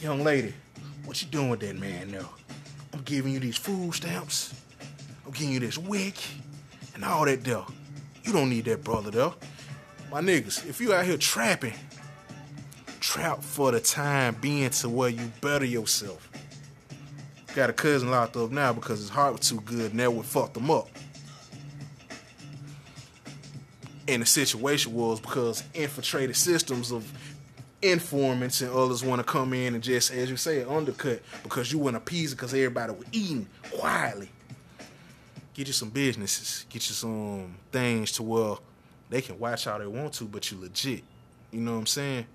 [0.00, 0.54] young lady,
[1.04, 2.30] what you doing with that man now?
[2.94, 4.58] I'm giving you these food stamps.
[5.26, 6.14] I'm giving you this WIC
[6.94, 7.64] and all that there.
[8.24, 9.34] You don't need that brother though.
[10.10, 11.74] My niggas, if you out here trapping,
[12.98, 16.26] trap for the time being to where you better yourself.
[17.54, 20.24] Got a cousin locked up now because his heart was too good and that would
[20.24, 20.88] fuck them up.
[24.08, 27.12] And the situation was because infiltrated systems of
[27.82, 31.78] informants and others want to come in and just, as you say, undercut because you
[31.78, 34.30] want to appease because everybody was eating quietly.
[35.54, 38.56] Get you some businesses, get you some things to where
[39.10, 41.02] they can watch how they want to, but you legit.
[41.50, 42.26] You know what I'm saying?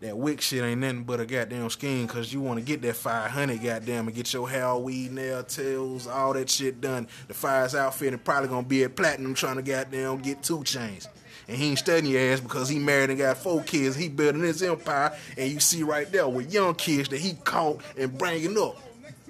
[0.00, 2.96] That WIC shit ain't nothing but a goddamn scheme because you want to get that
[2.96, 7.08] 500 goddamn and get your hair, weed, nail, tails, all that shit done.
[7.28, 11.08] The fire's outfit and probably gonna be at platinum trying to goddamn get two chains.
[11.46, 13.96] And he ain't studying your ass because he married and got four kids.
[13.96, 17.80] He building his empire, and you see right there with young kids that he caught
[17.98, 18.76] and bringing up.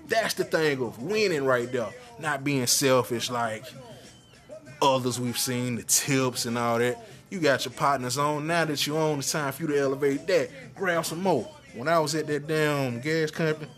[0.08, 1.88] That's the thing of winning right there.
[2.18, 3.64] Not being selfish like
[4.80, 7.04] others we've seen, the tips and all that.
[7.30, 8.46] You got your partners on.
[8.46, 10.50] Now that you own, it's time for you to elevate that.
[10.76, 11.48] Grab some more.
[11.74, 13.68] When I was at that damn gas company,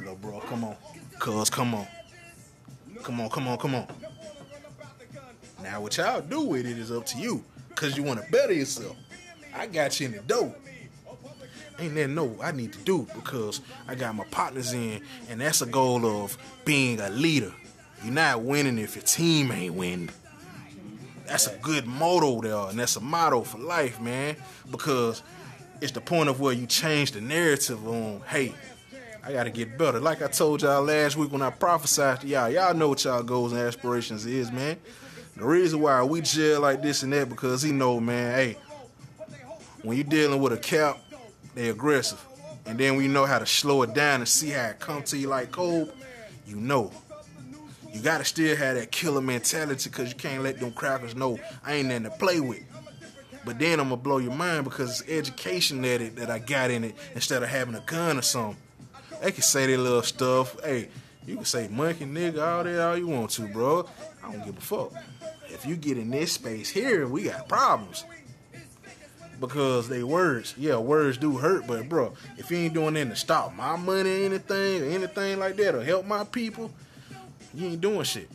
[0.00, 0.76] no, bro, come on.
[1.18, 1.86] Cuz, come on.
[3.02, 3.86] Come on, come on, come on.
[5.62, 7.42] Now, what y'all do with it is up to you.
[7.76, 8.96] Cause you want to better yourself.
[9.54, 10.54] I got you in the dough.
[11.78, 15.60] Ain't that no I need to do because I got my partners in, and that's
[15.60, 17.52] a goal of being a leader.
[18.02, 20.08] You're not winning if your team ain't winning.
[21.26, 24.36] That's a good motto there, and that's a motto for life, man.
[24.70, 25.22] Because
[25.82, 28.54] it's the point of where you change the narrative on, hey,
[29.22, 30.00] I gotta get better.
[30.00, 33.22] Like I told y'all last week when I prophesied to y'all, y'all know what y'all
[33.22, 34.78] goals and aspirations is, man.
[35.36, 38.56] The reason why we jail like this and that because he know, man, hey,
[39.82, 40.98] when you're dealing with a cap,
[41.54, 42.24] they aggressive.
[42.64, 45.16] And then we know how to slow it down and see how it come to
[45.16, 45.92] you like cold,
[46.46, 46.90] you know.
[47.92, 51.74] You gotta still have that killer mentality because you can't let them crackers know I
[51.74, 52.62] ain't nothing to play with.
[53.44, 56.70] But then I'm gonna blow your mind because it's education that it that I got
[56.70, 58.56] in it instead of having a gun or something.
[59.22, 60.62] They can say their little stuff.
[60.64, 60.88] Hey,
[61.26, 63.88] you can say monkey, nigga, all that all you want to, bro.
[64.26, 64.92] I don't give a fuck.
[65.48, 68.04] If you get in this space here, we got problems.
[69.38, 73.16] Because they words, yeah, words do hurt, but bro, if you ain't doing anything to
[73.16, 76.72] stop my money, anything, or anything like that, or help my people,
[77.54, 78.30] you ain't doing shit.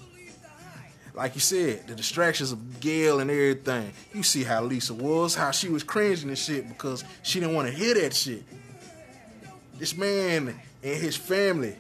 [1.14, 3.92] Like you said, the distractions of Gayle and everything.
[4.14, 7.68] You see how Lisa was, how she was cringing and shit because she didn't want
[7.68, 8.44] to hear that shit.
[9.78, 10.50] This man
[10.84, 11.76] and his family,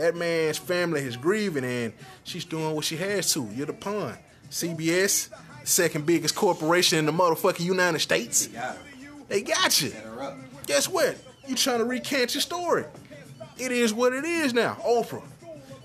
[0.00, 1.92] that man's family is grieving and
[2.24, 3.46] she's doing what she has to.
[3.54, 4.16] You're the pawn.
[4.50, 5.28] CBS,
[5.62, 8.46] second biggest corporation in the motherfucking United States.
[8.46, 8.78] They got.
[9.28, 9.88] They got you.
[9.90, 10.38] Set her up.
[10.66, 11.16] Guess what?
[11.46, 12.86] You trying to recant your story.
[13.58, 14.78] It is what it is now.
[14.86, 15.22] Oprah.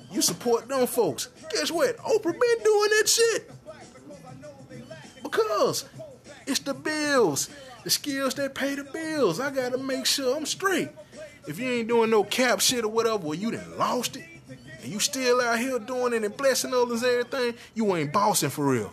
[0.09, 1.27] You support them folks.
[1.51, 1.97] Guess what?
[1.97, 3.51] Oprah been doing that shit.
[5.23, 5.89] Because
[6.47, 7.49] it's the bills.
[7.83, 9.41] The skills that pay the bills.
[9.41, 10.87] I gotta make sure I'm straight.
[11.47, 14.25] If you ain't doing no cap shit or whatever, well, you done lost it.
[14.81, 18.49] And you still out here doing it and blessing others and everything, you ain't bossing
[18.49, 18.91] for real.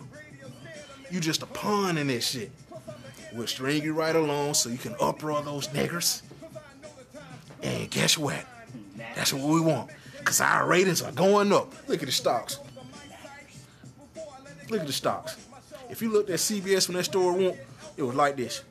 [1.11, 2.51] You just a pawn in this shit.
[3.33, 6.21] We'll string you right along so you can uproar those niggers.
[7.61, 8.45] And guess what?
[9.15, 9.89] That's what we want.
[10.23, 11.73] Cause our ratings are going up.
[11.87, 12.59] Look at the stocks.
[14.69, 15.37] Look at the stocks.
[15.89, 17.57] If you looked at CBS when that store went,
[17.97, 18.63] it was like this.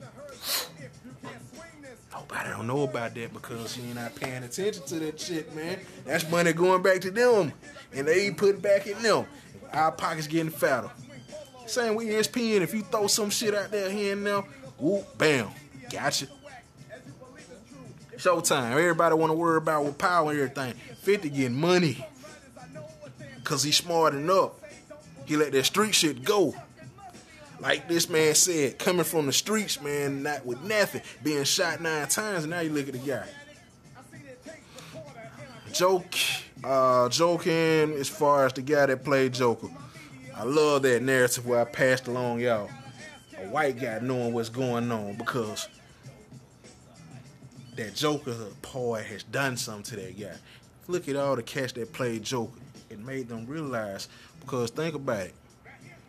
[2.32, 5.78] Nobody don't know about that because you ain't not paying attention to that shit, man.
[6.06, 7.52] That's money going back to them.
[7.92, 9.26] And they ain't putting back in them.
[9.70, 10.90] Our pockets getting fatter.
[11.66, 14.42] Same with ESPN, if you throw some shit out there here and now,
[14.78, 15.48] whoop, bam,
[15.90, 16.26] gotcha.
[18.16, 18.70] Showtime.
[18.72, 20.74] Everybody want to worry about with power and everything.
[21.02, 22.06] 50 getting money.
[23.44, 24.52] Cause he's smart enough.
[25.26, 26.54] He let that street shit go.
[27.62, 32.08] Like this man said, coming from the streets, man, not with nothing, being shot nine
[32.08, 33.24] times, and now you look at the guy.
[35.72, 36.12] Joke,
[36.64, 39.68] uh, joking as far as the guy that played Joker.
[40.34, 42.68] I love that narrative where I passed along y'all.
[43.38, 45.68] A white guy knowing what's going on because
[47.76, 48.34] that Joker
[48.72, 50.34] boy has done something to that guy.
[50.88, 52.58] Look at all the cats that played Joker.
[52.90, 54.08] It made them realize
[54.40, 55.34] because think about it.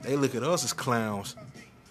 [0.04, 1.36] They look at us as clowns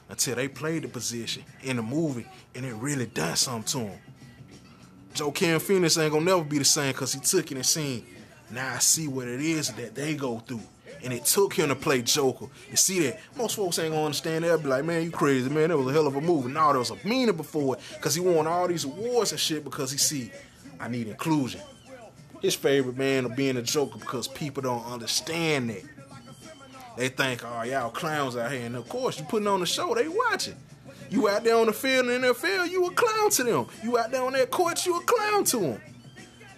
[0.09, 3.99] until they played the position in the movie and it really done something to them.
[5.15, 8.07] Joe Cam Phoenix ain't gonna never be the same because he took it and seen.
[8.51, 10.61] Now I see what it is that they go through.
[11.03, 12.47] And it took him to play Joker.
[12.71, 13.21] You see that?
[13.37, 14.63] Most folks ain't gonna understand that.
[14.63, 15.71] Be like, man, you crazy, man.
[15.71, 16.53] That was a hell of a movie.
[16.53, 18.01] No, there was a meaning before it.
[18.01, 20.31] Cause he won all these awards and shit because he see,
[20.79, 21.61] I need inclusion.
[22.41, 25.83] His favorite man of being a Joker because people don't understand that.
[26.97, 28.67] They think, oh, y'all clowns out here.
[28.67, 30.57] And of course, you putting on the show, they watching.
[31.11, 33.67] You out there on the field in the NFL, you a clown to them.
[33.83, 35.81] You out there on that court, you a clown to them.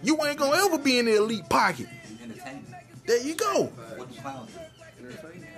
[0.02, 1.88] You ain't gonna ever be in the elite pocket.
[2.22, 2.66] Entertainment.
[3.06, 3.64] There you go.
[3.96, 5.06] What do clowns do?
[5.06, 5.50] Entertainment.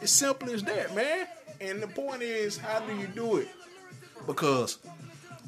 [0.00, 1.26] It's simple as that, man.
[1.60, 3.48] And the point is, how do you do it?
[4.26, 4.78] Because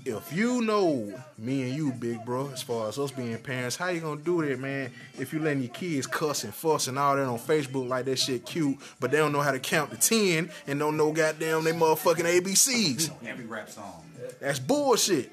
[0.04, 3.88] if you know me and you, big bro, as far as us being parents, how
[3.88, 4.92] you gonna do that, man?
[5.18, 8.18] If you letting your kids cuss and fuss and all that on Facebook like that
[8.18, 11.64] shit cute, but they don't know how to count to ten and don't know goddamn
[11.64, 13.10] they motherfucking ABCs.
[13.26, 14.04] Every rap song.
[14.40, 15.32] That's bullshit.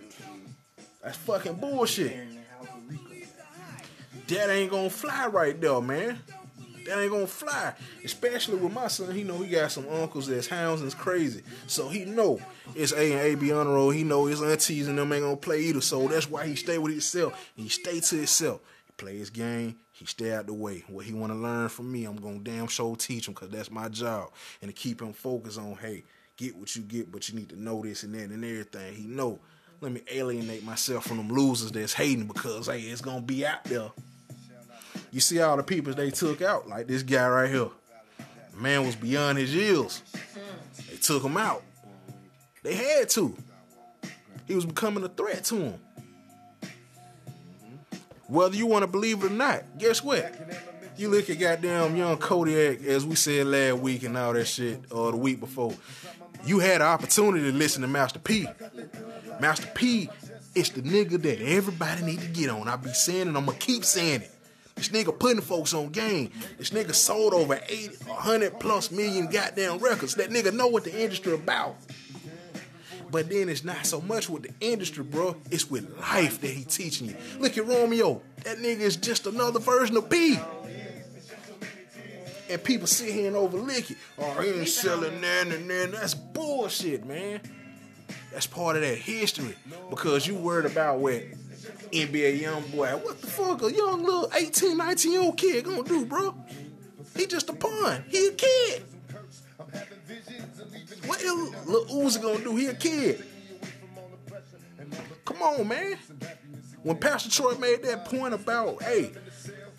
[1.04, 2.16] That's fucking bullshit.
[4.28, 6.20] That ain't gonna fly right there, man.
[6.86, 7.74] That ain't gonna fly.
[8.04, 11.42] Especially with my son, he know he got some uncles that's hounds and's crazy.
[11.68, 12.40] So he know
[12.76, 13.92] it's A and A B the road.
[13.92, 15.82] He know his aunties and them ain't gonna play either.
[15.82, 17.52] So that's why he stay with himself.
[17.58, 18.62] And he stay to himself.
[18.86, 19.78] He play his game.
[19.92, 20.84] He stay out the way.
[20.88, 23.90] What he wanna learn from me, I'm gonna damn sure teach him because that's my
[23.90, 24.30] job.
[24.62, 26.04] And to keep him focused on, hey,
[26.38, 28.94] get what you get, but you need to know this and that and everything.
[28.94, 29.40] He know.
[29.82, 33.64] Let me alienate myself from them losers that's hating because hey, it's gonna be out
[33.66, 33.90] there.
[35.12, 37.70] You see all the people they took out, like this guy right here.
[38.56, 40.02] Man was beyond his years.
[40.90, 41.64] They took him out.
[42.64, 43.36] They had to.
[44.48, 45.80] He was becoming a threat to him.
[48.28, 50.34] Whether you want to believe it or not, guess what?
[50.98, 54.92] You look at goddamn young Kodiak, as we said last week and all that shit,
[54.92, 55.74] or the week before.
[56.46, 58.48] You had an opportunity to listen to Master P.
[59.40, 60.10] Master P
[60.54, 62.68] is the nigga that everybody need to get on.
[62.68, 64.35] I be saying it, I'm gonna keep saying it.
[64.76, 66.32] This nigga putting folks on game.
[66.58, 70.16] This nigga sold over 80, 100 plus million goddamn records.
[70.16, 71.78] That nigga know what the industry about.
[73.10, 75.38] But then it's not so much with the industry, bro.
[75.50, 77.16] It's with life that he teaching you.
[77.40, 78.22] Look at Romeo.
[78.44, 80.38] That nigga is just another version of P.
[82.50, 83.98] And people sit here and overlook it.
[84.20, 85.92] Oh, he ain't selling that and then.
[85.92, 87.40] That's bullshit, man.
[88.34, 89.56] That's part of that history.
[89.90, 91.24] Because you worried about what
[91.92, 96.06] NBA YoungBoy, what the fuck a young little 18, 19 year old kid gonna do,
[96.06, 96.36] bro?
[97.16, 98.04] He just a pawn.
[98.10, 98.84] He a kid.
[101.06, 101.32] What is
[101.66, 102.56] Lil Uzi gonna do?
[102.56, 103.24] He a kid.
[105.24, 105.98] Come on, man.
[106.84, 109.12] When Pastor Troy made that point about, hey,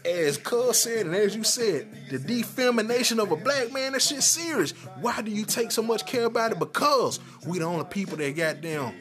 [0.05, 4.23] as Cuz said, and as you said, the defemination of a black man, that shit
[4.23, 4.73] serious.
[5.01, 6.59] Why do you take so much care about it?
[6.59, 8.95] Because we the only people that got down.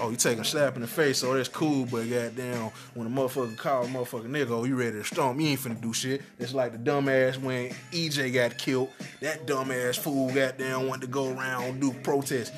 [0.00, 3.10] Oh, you taking a slap in the face, so that's cool, but goddamn, when a
[3.10, 6.22] motherfucker call a motherfucker nigga, oh, you ready to storm, you ain't finna do shit.
[6.38, 8.90] It's like the dumbass when EJ got killed.
[9.20, 12.50] That dumbass fool goddamn wanted to go around do protests.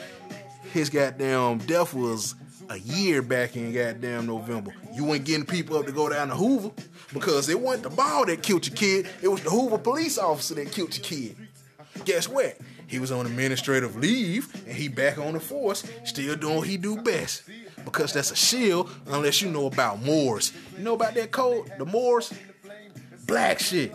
[0.72, 2.34] His goddamn death was
[2.70, 4.74] a year back in goddamn November.
[4.94, 6.70] You ain't getting people up to go down to Hoover
[7.12, 10.54] because it wasn't the ball that killed your kid, it was the Hoover police officer
[10.54, 11.36] that killed your kid.
[12.04, 12.56] Guess what?
[12.86, 16.76] He was on administrative leave and he back on the force, still doing what he
[16.76, 17.42] do best.
[17.84, 20.52] Because that's a shield unless you know about Moors.
[20.76, 21.70] You know about that code?
[21.78, 22.32] The Moors?
[23.26, 23.92] Black shit.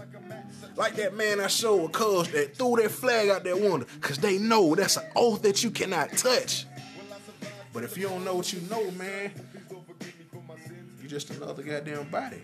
[0.76, 3.86] Like that man I showed with cuz that threw that flag out that window.
[4.02, 6.66] Cause they know that's an oath that you cannot touch.
[7.74, 9.32] But if you don't know what you know, man,
[11.00, 12.42] you're just another goddamn body.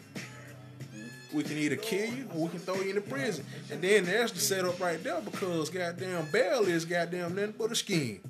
[1.34, 3.45] We can either kill you or we can throw you in the prison.
[3.71, 7.75] And then there's the setup right there because goddamn bail is goddamn nothing but a
[7.75, 8.21] scheme.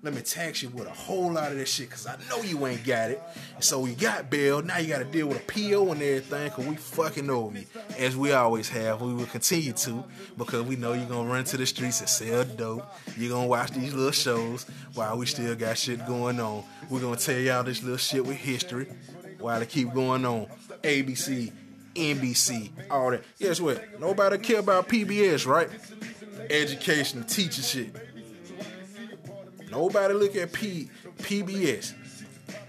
[0.00, 2.64] Let me tax you with a whole lot of this shit because I know you
[2.68, 3.20] ain't got it.
[3.58, 4.62] So we got bail.
[4.62, 7.66] Now you got to deal with a PO and everything because we fucking over you.
[7.98, 9.00] As we always have.
[9.02, 10.04] We will continue to
[10.36, 12.86] because we know you're going to run to the streets and sell dope.
[13.16, 16.62] You're going to watch these little shows while we still got shit going on.
[16.88, 18.86] We're going to tell y'all this little shit with history
[19.40, 20.46] while it keep going on.
[20.82, 21.52] ABC,
[21.98, 23.24] NBC, all that.
[23.38, 24.00] Guess what?
[24.00, 25.68] Nobody care about PBS, right?
[26.50, 27.94] Education, teacher shit.
[29.70, 31.94] Nobody look at P PBS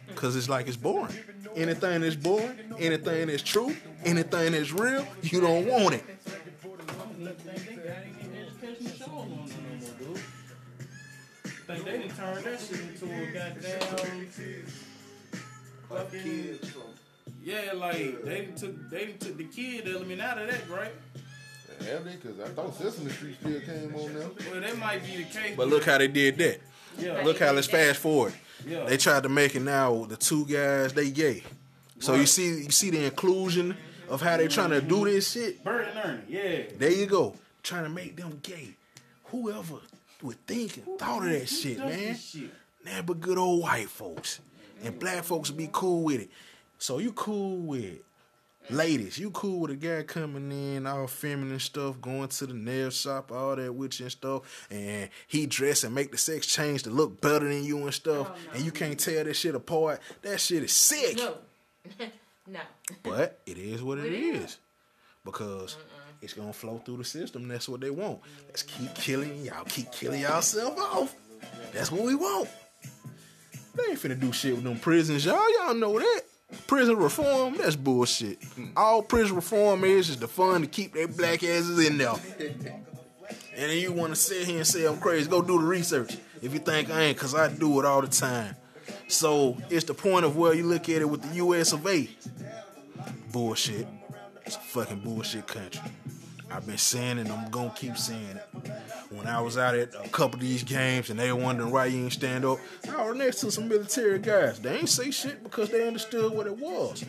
[0.07, 1.15] because it's like it's boring.
[1.55, 6.03] Anything that's boring, anything that's true, anything that's real, you don't want it.
[11.67, 13.79] Think they done turned that shit into a goddamn
[15.87, 16.59] fucking
[17.43, 20.91] yeah, like they done took they took the kid element out of that, right?
[21.89, 22.11] Have they?
[22.15, 24.29] Because I thought Sesame Street still came on now.
[24.51, 25.55] Well, that might be the case.
[25.55, 26.59] But look how they did that.
[26.97, 28.33] yeah, Look how let's fast forward.
[28.67, 28.83] yeah.
[28.83, 31.43] They tried to make it now the two guys they gay.
[31.99, 33.77] So you see you see the inclusion
[34.09, 35.63] of how they trying to do this shit.
[35.63, 36.61] Bert and Ernie, yeah.
[36.77, 37.35] There you go.
[37.63, 38.69] Trying to make them gay.
[39.25, 39.75] Whoever
[40.21, 41.89] would think and thought of that shit, man.
[41.89, 42.49] this shit?
[42.83, 44.39] Nothing but good old white folks.
[44.83, 46.29] And black folks would be cool with it.
[46.79, 47.99] So you cool with
[48.69, 49.17] ladies.
[49.17, 53.31] You cool with a guy coming in, all feminine stuff, going to the nail shop,
[53.31, 57.19] all that witch and stuff, and he dress and make the sex change to look
[57.21, 58.51] better than you and stuff, Oh, no.
[58.53, 59.99] and you can't tell that shit apart.
[60.21, 61.17] That shit is sick.
[61.17, 61.35] No.
[62.47, 62.59] no.
[63.03, 64.57] But it is what it is.
[65.25, 65.75] Because
[66.21, 67.47] it's gonna flow through the system.
[67.47, 68.19] That's what they want.
[68.47, 69.65] Let's keep killing y'all.
[69.65, 71.15] Keep killing yourself off.
[71.73, 72.49] That's what we want.
[73.75, 75.45] They ain't finna do shit with them prisons, y'all.
[75.59, 76.21] Y'all know that.
[76.67, 78.39] Prison reform, that's bullshit.
[78.75, 82.15] All prison reform is is the fun to keep their black asses in there.
[83.55, 86.17] And then you wanna sit here and say I'm crazy, go do the research.
[86.41, 88.55] If you think I ain't, cause I do it all the time.
[89.07, 92.09] So it's the point of where you look at it with the US of A.
[93.31, 93.87] Bullshit.
[94.45, 95.81] It's a fucking bullshit country.
[96.51, 98.48] I've been saying it and I'm gonna keep saying it.
[99.09, 101.85] When I was out at a couple of these games and they were wondering why
[101.87, 102.59] you ain't stand up,
[102.95, 104.59] I was next to some military guys.
[104.59, 107.03] They ain't say shit because they understood what it was.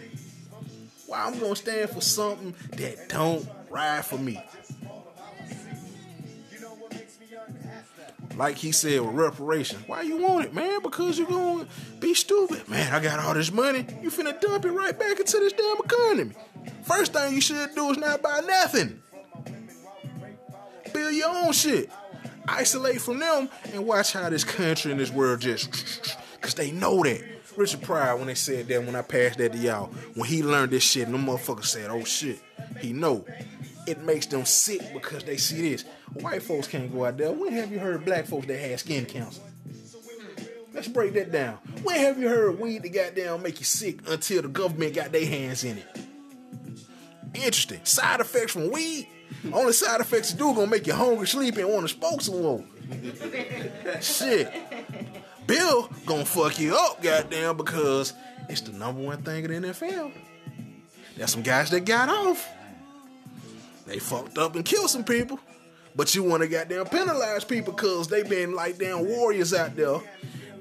[1.07, 4.43] Why I'm gonna stand for something that don't ride for me.
[8.37, 9.85] Like he said with reparation.
[9.87, 10.81] Why you want it, man?
[10.83, 11.67] Because you gonna
[11.99, 12.67] be stupid.
[12.69, 13.85] Man, I got all this money.
[14.01, 16.35] You finna dump it right back into this damn economy.
[16.85, 19.03] First thing you should do is not buy nothing.
[21.13, 21.91] Your own shit.
[22.49, 27.03] Isolate from them and watch how this country and this world just cause they know
[27.03, 27.23] that.
[27.57, 30.73] Richard Pryor, when they said that, when I passed that to y'all, when he learned
[30.73, 32.41] this shit, and them motherfuckers said, oh shit,
[32.81, 33.25] he know.
[33.87, 35.85] It makes them sick because they see this.
[36.15, 37.33] White folks can't go out there.
[37.33, 39.43] When have you heard black folks that had skin cancer?
[40.73, 41.55] Let's break that down.
[41.83, 45.27] When have you heard weed that goddamn make you sick until the government got their
[45.27, 45.87] hands in it?
[47.35, 47.85] Interesting.
[47.85, 49.09] Side effects from weed.
[49.53, 52.65] Only side effects do gonna make you hungry, sleepy, and want to smoke some more.
[54.01, 54.53] Shit.
[55.47, 58.13] Bill gonna fuck you up, goddamn, because
[58.49, 60.13] it's the number one thing in the NFL.
[61.17, 62.49] There's some guys that got off.
[63.87, 65.41] They fucked up and killed some people.
[65.97, 70.01] But you want to goddamn penalize people because they been like damn warriors out there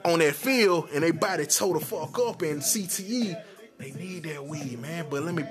[0.03, 3.41] on that field and they body toe the fuck up and CTE.
[3.77, 5.05] They need that weed, man.
[5.09, 5.45] But let me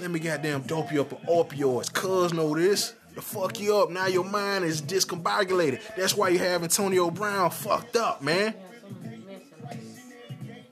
[0.00, 1.92] let me goddamn dope you up with opioids.
[1.92, 2.94] Cuz know this.
[3.14, 3.90] To fuck you up.
[3.90, 5.80] Now your mind is discombobulated.
[5.96, 8.54] That's why you have Antonio Brown fucked up, man.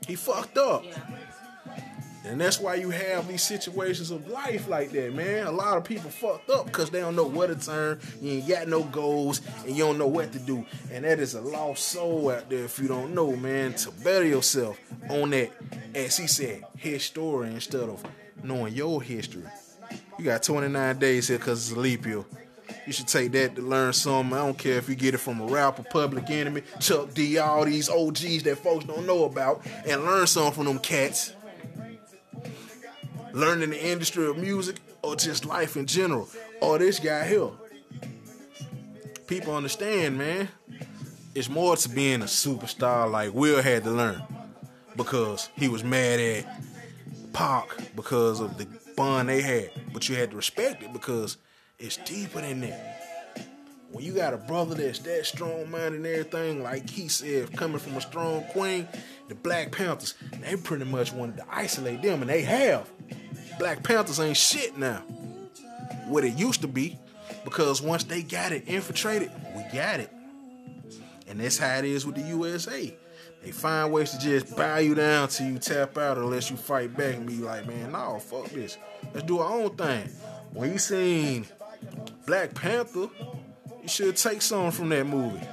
[0.08, 0.84] He fucked up.
[2.24, 5.46] And that's why you have these situations of life like that, man.
[5.46, 7.98] A lot of people fucked up because they don't know where to turn.
[8.20, 10.64] You ain't got no goals and you don't know what to do.
[10.90, 14.24] And that is a lost soul out there if you don't know, man, to better
[14.24, 15.50] yourself on that,
[15.94, 18.04] as he said, his story instead of
[18.44, 19.44] knowing your history.
[20.18, 22.24] You got 29 days here because it's a leap year.
[22.86, 24.36] You should take that to learn something.
[24.36, 27.64] I don't care if you get it from a rapper, Public Enemy, Chuck D, all
[27.64, 31.34] these OGs that folks don't know about, and learn something from them cats
[33.32, 36.28] learning the industry of music or just life in general
[36.60, 37.50] or this guy here.
[39.26, 40.48] People understand, man.
[41.34, 44.22] It's more to being a superstar like Will had to learn
[44.96, 46.62] because he was mad at
[47.32, 48.66] Pac because of the
[48.96, 49.70] bond they had.
[49.92, 51.36] But you had to respect it because
[51.78, 52.98] it's deeper than that.
[53.90, 57.78] When you got a brother that's that strong minded and everything, like he said, coming
[57.78, 58.88] from a strong queen,
[59.28, 62.88] the Black Panthers, they pretty much wanted to isolate them, and they have.
[63.58, 65.02] Black Panthers ain't shit now.
[66.06, 66.98] What it used to be,
[67.44, 70.10] because once they got it infiltrated, we got it.
[71.28, 72.96] And that's how it is with the USA.
[73.42, 76.96] They find ways to just bow you down till you tap out unless you fight
[76.96, 78.78] back and be like, man, no, fuck this.
[79.12, 80.08] Let's do our own thing.
[80.52, 81.46] When you seen
[82.24, 83.08] Black Panther,
[83.82, 85.44] you should take something from that movie.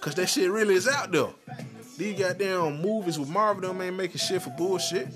[0.00, 1.28] Cause that shit really is out there.
[1.98, 5.08] These goddamn movies with Marvel them ain't making shit for bullshit.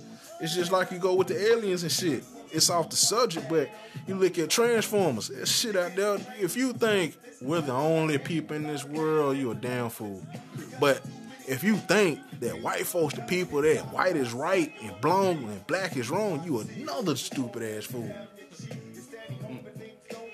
[0.42, 2.22] It's just like you go with the aliens and shit.
[2.52, 3.70] It's off the subject, but
[4.06, 5.28] you look at Transformers.
[5.28, 6.18] That shit out there.
[6.38, 10.22] If you think we're the only people in this world, you a damn fool.
[10.78, 11.00] But
[11.46, 15.66] if you think that white folks the people that white is right and blonde and
[15.66, 18.14] black is wrong, you another stupid ass fool.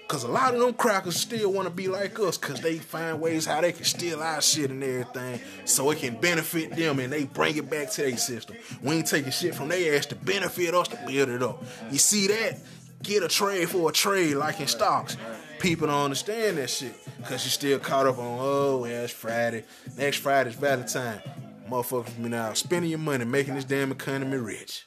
[0.08, 3.20] Cause a lot of them crackers still want to be like us, cause they find
[3.20, 7.12] ways how they can steal our shit and everything, so it can benefit them, and
[7.12, 8.56] they bring it back to their system.
[8.82, 11.62] We ain't taking shit from their ass to benefit us to build it up.
[11.92, 12.58] You see that?
[13.04, 15.16] Get a trade for a trade, like in stocks.
[15.60, 16.94] People don't understand that shit,
[17.24, 19.64] cause you still caught up on oh, yeah, it's Friday.
[19.96, 21.20] Next Friday's Valentine.
[21.68, 24.86] Motherfuckers been out spending your money, making this damn economy rich.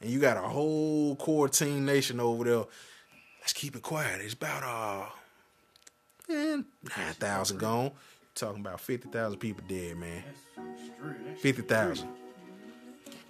[0.00, 2.64] And you got a whole quarantine nation over there
[3.40, 4.20] let's keep it quiet.
[4.20, 5.06] It's about uh
[6.28, 6.64] nine
[7.14, 7.92] thousand gone.
[8.34, 10.22] Talking about fifty thousand people dead, man.
[11.40, 12.08] Fifty thousand.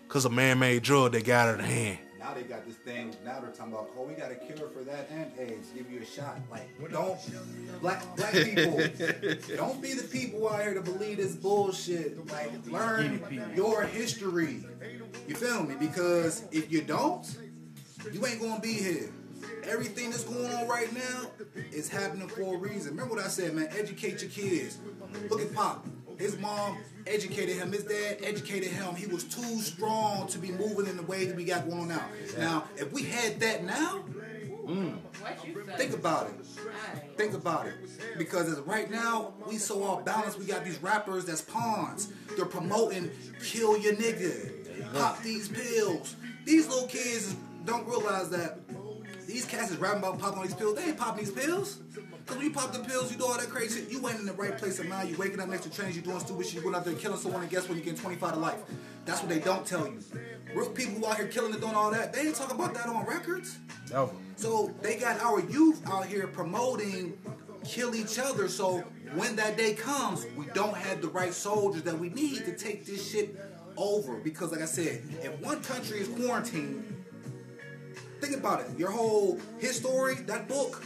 [0.09, 1.98] Cause a man-made drug that got out of hand.
[2.21, 3.16] Now they got this thing.
[3.25, 5.71] Now they're talking about, oh, we got a cure for that and AIDS.
[5.71, 6.39] Give you a shot.
[6.51, 7.18] Like, don't
[7.81, 8.77] black black people.
[9.57, 12.31] don't be the people out here to believe this bullshit.
[12.31, 14.64] Like, learn your history.
[15.27, 15.77] You feel me?
[15.81, 17.27] Because if you don't,
[18.12, 19.11] you ain't gonna be here
[19.64, 21.31] everything that's going on right now
[21.73, 22.93] is happening for a reason.
[22.93, 23.68] Remember what I said, man.
[23.77, 24.79] Educate your kids.
[25.29, 25.87] Look at Pop.
[26.18, 27.72] His mom educated him.
[27.72, 28.94] His dad educated him.
[28.94, 32.05] He was too strong to be moving in the way that we got going now.
[32.38, 34.05] Now, if we had that now,
[34.66, 34.96] mm,
[35.76, 36.46] think about it.
[37.16, 37.74] Think about it.
[38.18, 40.38] Because right now, we so off balance.
[40.38, 42.12] We got these rappers that's pawns.
[42.36, 43.11] They're promoting
[43.42, 46.16] kill your nigga, pop these pills.
[46.44, 48.59] These little kids don't realize that
[49.26, 50.76] these cats is rapping about popping these pills.
[50.76, 51.78] They ain't popping these pills.
[52.27, 53.91] Cause when you pop the pills, you do all that crazy shit.
[53.91, 55.11] You ain't in the right place of mind.
[55.11, 56.55] You waking up next to trains, you doing stupid shit.
[56.57, 57.77] You going out there killing someone, and guess what?
[57.77, 58.59] You getting 25 to life.
[59.05, 59.99] That's what they don't tell you.
[60.55, 62.87] Real people who out here killing and doing all that, they ain't talking about that
[62.87, 63.59] on records.
[63.91, 64.12] No.
[64.37, 67.18] So they got our youth out here promoting
[67.64, 68.49] kill each other.
[68.49, 68.79] So
[69.14, 72.87] when that day comes, we don't have the right soldiers that we need to take
[72.87, 73.37] this shit
[73.77, 74.16] over.
[74.16, 76.91] Because like I said, if one country is quarantined
[78.21, 78.79] Think about it.
[78.79, 80.83] Your whole history, that book,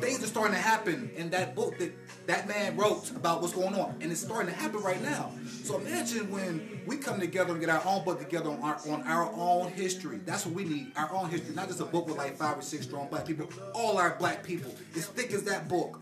[0.00, 1.92] things are starting to happen in that book that
[2.26, 5.32] that man wrote about what's going on, and it's starting to happen right now.
[5.64, 9.02] So imagine when we come together and get our own book together on our on
[9.02, 10.20] our own history.
[10.24, 10.92] That's what we need.
[10.96, 13.48] Our own history, not just a book with like five or six strong black people.
[13.74, 16.00] All our black people, as thick as that book.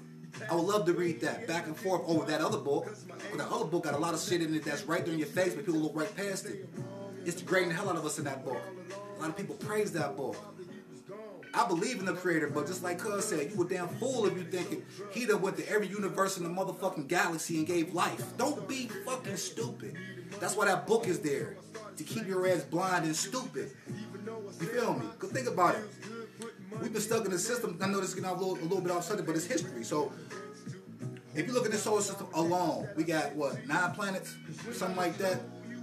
[0.49, 2.87] I would love to read that back and forth over that other book.
[3.31, 5.19] But that other book got a lot of shit in it that's right there in
[5.19, 6.69] your face, but people look right past it.
[7.25, 8.63] It's degrading the hell out of us in that book.
[9.17, 10.37] A lot of people praise that book.
[11.53, 14.37] I believe in the creator, but just like Cuz said, you a damn fool if
[14.37, 18.37] you thinking he done went to every universe in the motherfucking galaxy and gave life.
[18.37, 19.97] Don't be fucking stupid.
[20.39, 21.57] That's why that book is there.
[21.97, 23.73] To keep your ass blind and stupid.
[24.61, 25.07] You feel me?
[25.19, 25.83] Cause think about it.
[26.81, 27.79] We've been stuck in the system.
[27.83, 29.85] I know this is getting a little, a little bit off subject, but it's history.
[29.85, 30.13] So
[31.35, 34.35] if you look at the solar system alone, we got what, nine planets?
[34.73, 35.41] Something like that.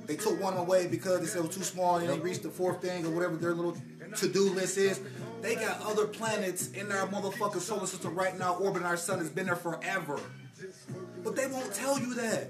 [0.08, 2.50] They took one away because they said it was too small and they reached the
[2.50, 3.76] fourth thing or whatever their little
[4.16, 5.02] to-do list is.
[5.42, 9.20] They got other planets in our motherfucking solar system right now orbiting our sun.
[9.20, 10.20] It's been there forever.
[11.24, 12.50] But they won't tell you that.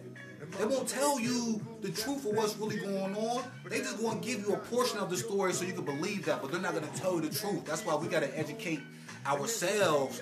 [0.57, 3.43] They won't tell you the truth of what's really going on.
[3.69, 6.41] They just to give you a portion of the story so you can believe that,
[6.41, 7.65] but they're not going to tell you the truth.
[7.65, 8.79] That's why we got to educate
[9.25, 10.21] ourselves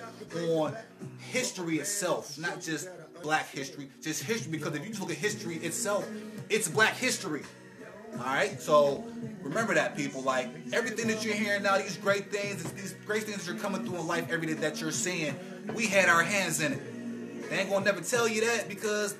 [0.50, 0.76] on
[1.30, 2.88] history itself, not just
[3.22, 4.50] black history, just history.
[4.50, 6.08] Because if you just look at history itself,
[6.50, 7.42] it's black history.
[8.14, 9.04] All right, so
[9.42, 10.22] remember that, people.
[10.22, 13.84] Like everything that you're hearing now, these great things, these great things that are coming
[13.84, 15.34] through in life every day that you're seeing,
[15.74, 17.50] we had our hands in it.
[17.50, 19.16] They ain't gonna never tell you that because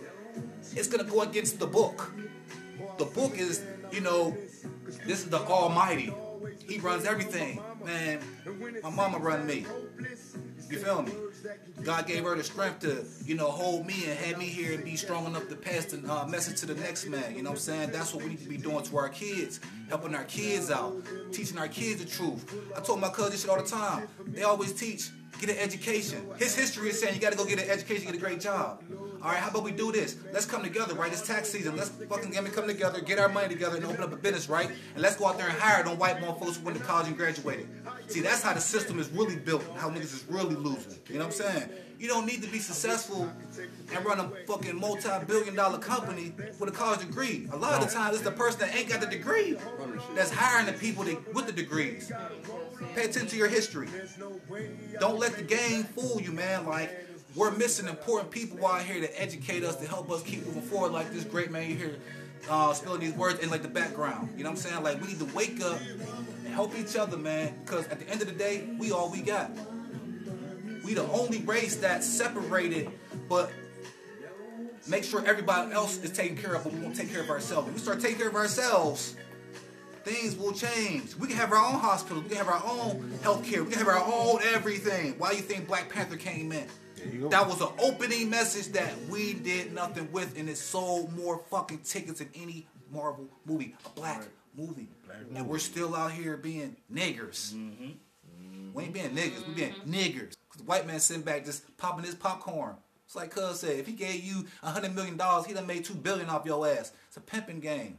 [0.74, 2.12] it's gonna go against the book.
[2.98, 3.62] The book is,
[3.92, 4.36] you know,
[5.06, 6.12] this is the Almighty.
[6.66, 8.20] He runs everything, man.
[8.82, 9.66] My mama run me.
[10.68, 11.12] You feel me?
[11.82, 14.84] God gave her the strength to, you know, hold me and have me here and
[14.84, 17.34] be strong enough to pass the uh, message to the next man.
[17.36, 17.90] You know what I'm saying?
[17.92, 20.94] That's what we need to be doing to our kids, helping our kids out,
[21.32, 22.52] teaching our kids the truth.
[22.76, 24.08] I told my cousin shit all the time.
[24.26, 25.10] They always teach,
[25.40, 26.26] get an education.
[26.38, 28.82] His history is saying you got to go get an education, get a great job.
[29.22, 30.16] All right, how about we do this?
[30.32, 31.10] Let's come together, right?
[31.10, 31.76] It's tax season.
[31.76, 34.48] Let's fucking get me come together, get our money together, and open up a business,
[34.48, 34.70] right?
[34.94, 37.16] And let's go out there and hire them white motherfuckers who went to college and
[37.16, 37.68] graduated.
[38.08, 40.98] See, that's how the system is really built, how niggas is really losing.
[41.08, 41.70] You know what I'm saying?
[41.98, 43.30] You don't need to be successful
[43.94, 47.48] and run a fucking multi-billion dollar company with a college degree.
[47.52, 49.56] A lot of the time, it's the person that ain't got the degree
[50.14, 52.12] that's hiring the people that, with the degrees.
[52.94, 53.88] Pay attention to your history.
[55.00, 56.66] Don't let the game fool you, man.
[56.66, 57.05] Like,
[57.36, 60.92] we're missing important people out here to educate us, to help us keep moving forward
[60.92, 61.96] like this great man hear
[62.48, 64.32] uh, spilling these words in like the background.
[64.36, 64.82] You know what I'm saying?
[64.82, 65.78] Like, we need to wake up
[66.44, 67.54] and help each other, man.
[67.64, 69.50] Because at the end of the day, we all we got.
[70.84, 72.88] We the only race that separated,
[73.28, 73.50] but
[74.88, 77.68] make sure everybody else is taken care of, but we won't take care of ourselves.
[77.68, 79.16] If we start taking care of ourselves,
[80.04, 81.16] things will change.
[81.16, 83.80] We can have our own hospitals, we can have our own health care, we can
[83.80, 85.14] have our own everything.
[85.18, 86.68] Why do you think Black Panther came in?
[87.30, 91.80] That was an opening message that we did nothing with, and it sold more fucking
[91.80, 94.28] tickets than any Marvel movie, a black right.
[94.56, 94.88] movie.
[95.06, 95.48] Black and movie.
[95.48, 97.52] we're still out here being niggers.
[97.52, 97.90] Mm-hmm.
[98.74, 100.34] We ain't being niggas, we being niggers.
[100.50, 102.76] Cause the white man sitting back just popping his popcorn.
[103.06, 105.84] It's like Cuz said, if he gave you a hundred million dollars, he done made
[105.84, 106.92] two billion off your ass.
[107.08, 107.98] It's a pimping game.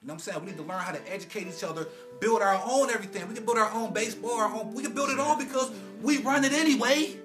[0.00, 0.40] You know what I'm saying?
[0.40, 1.86] We need to learn how to educate each other,
[2.18, 3.28] build our own everything.
[3.28, 4.74] We can build our own baseball, our own.
[4.74, 5.70] We can build it all because
[6.02, 7.16] we run it anyway.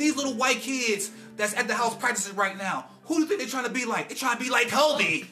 [0.00, 3.40] These little white kids that's at the house practicing right now, who do you think
[3.40, 4.08] they're trying to be like?
[4.08, 5.24] They're trying to be like Kobe.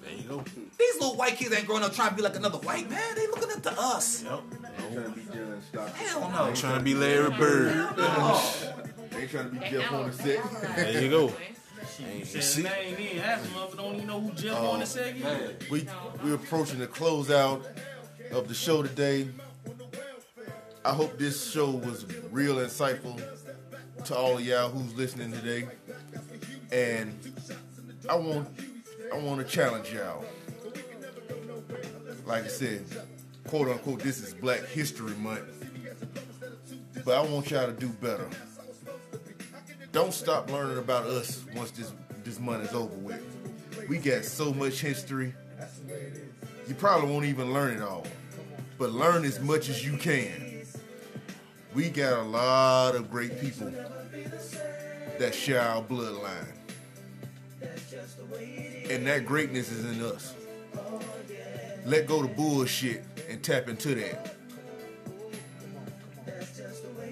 [0.00, 0.42] There you go.
[0.78, 3.14] These little white kids ain't growing up trying to be like another white man.
[3.14, 4.24] They looking up to us.
[4.24, 4.40] Yep.
[4.78, 6.06] Trying to be John Stockton.
[6.06, 6.46] Hell no.
[6.46, 7.96] They trying to be Larry Bird.
[9.10, 10.76] They trying to be Jeff on the set.
[10.76, 11.32] There you go.
[12.00, 12.62] Ain't see?
[12.62, 15.70] name in half of them don't even know who Jeff uh, on the set is.
[15.70, 15.86] We
[16.24, 17.62] we're approaching the closeout
[18.32, 19.28] of the show today.
[20.86, 23.20] I hope this show was real insightful
[24.06, 25.66] to all of y'all who's listening today.
[26.70, 27.18] And
[28.08, 28.48] I want
[29.12, 30.24] I want to challenge y'all.
[32.24, 32.84] Like I said,
[33.48, 35.42] quote unquote, this is Black History Month.
[37.04, 38.28] But I want y'all to do better.
[39.90, 41.92] Don't stop learning about us once this
[42.22, 43.20] this month is over with.
[43.88, 45.34] We got so much history.
[46.68, 48.06] You probably won't even learn it all.
[48.78, 50.64] But learn as much as you can.
[51.74, 53.72] We got a lot of great people
[55.18, 56.52] that share our bloodline.
[58.90, 60.34] And that greatness is in us.
[61.84, 64.34] Let go the bullshit and tap into that.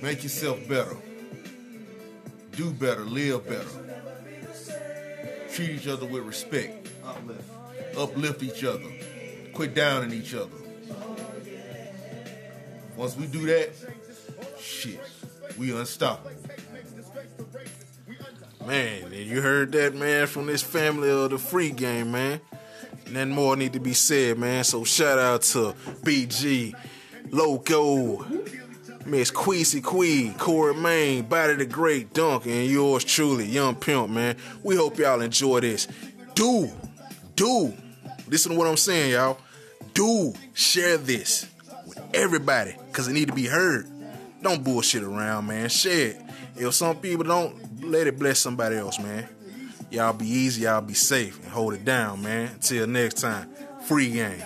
[0.02, 0.96] Make yourself better.
[2.52, 3.02] Do better.
[3.02, 3.64] Live better.
[5.52, 6.88] Treat each other with respect.
[7.04, 7.50] Uplift.
[7.96, 8.90] Uplift each other.
[9.52, 10.50] Quit downing each other.
[12.96, 13.70] Once we do that,
[14.58, 15.00] shit,
[15.58, 16.30] we unstoppable.
[18.66, 22.40] Man, you heard that, man, from this family of the free game, man.
[23.10, 24.64] Nothing more need to be said, man.
[24.64, 26.74] So shout out to BG,
[27.30, 28.24] Loco,
[29.04, 34.36] Miss Queasy Quee, Corey Main, Body the Great, Dunk, and yours truly, Yung Pimp, man.
[34.62, 35.86] We hope y'all enjoy this.
[36.34, 36.70] Do,
[37.36, 37.74] do,
[38.28, 39.38] listen to what I'm saying, y'all.
[39.92, 41.46] Do share this
[41.86, 43.86] with everybody, cause it need to be heard.
[44.40, 45.68] Don't bullshit around, man.
[45.68, 46.20] Share it.
[46.56, 49.28] If some people don't, let it bless somebody else, man.
[49.90, 52.50] Y'all be easy, y'all be safe, and hold it down, man.
[52.54, 53.48] Until next time,
[53.86, 54.42] free game.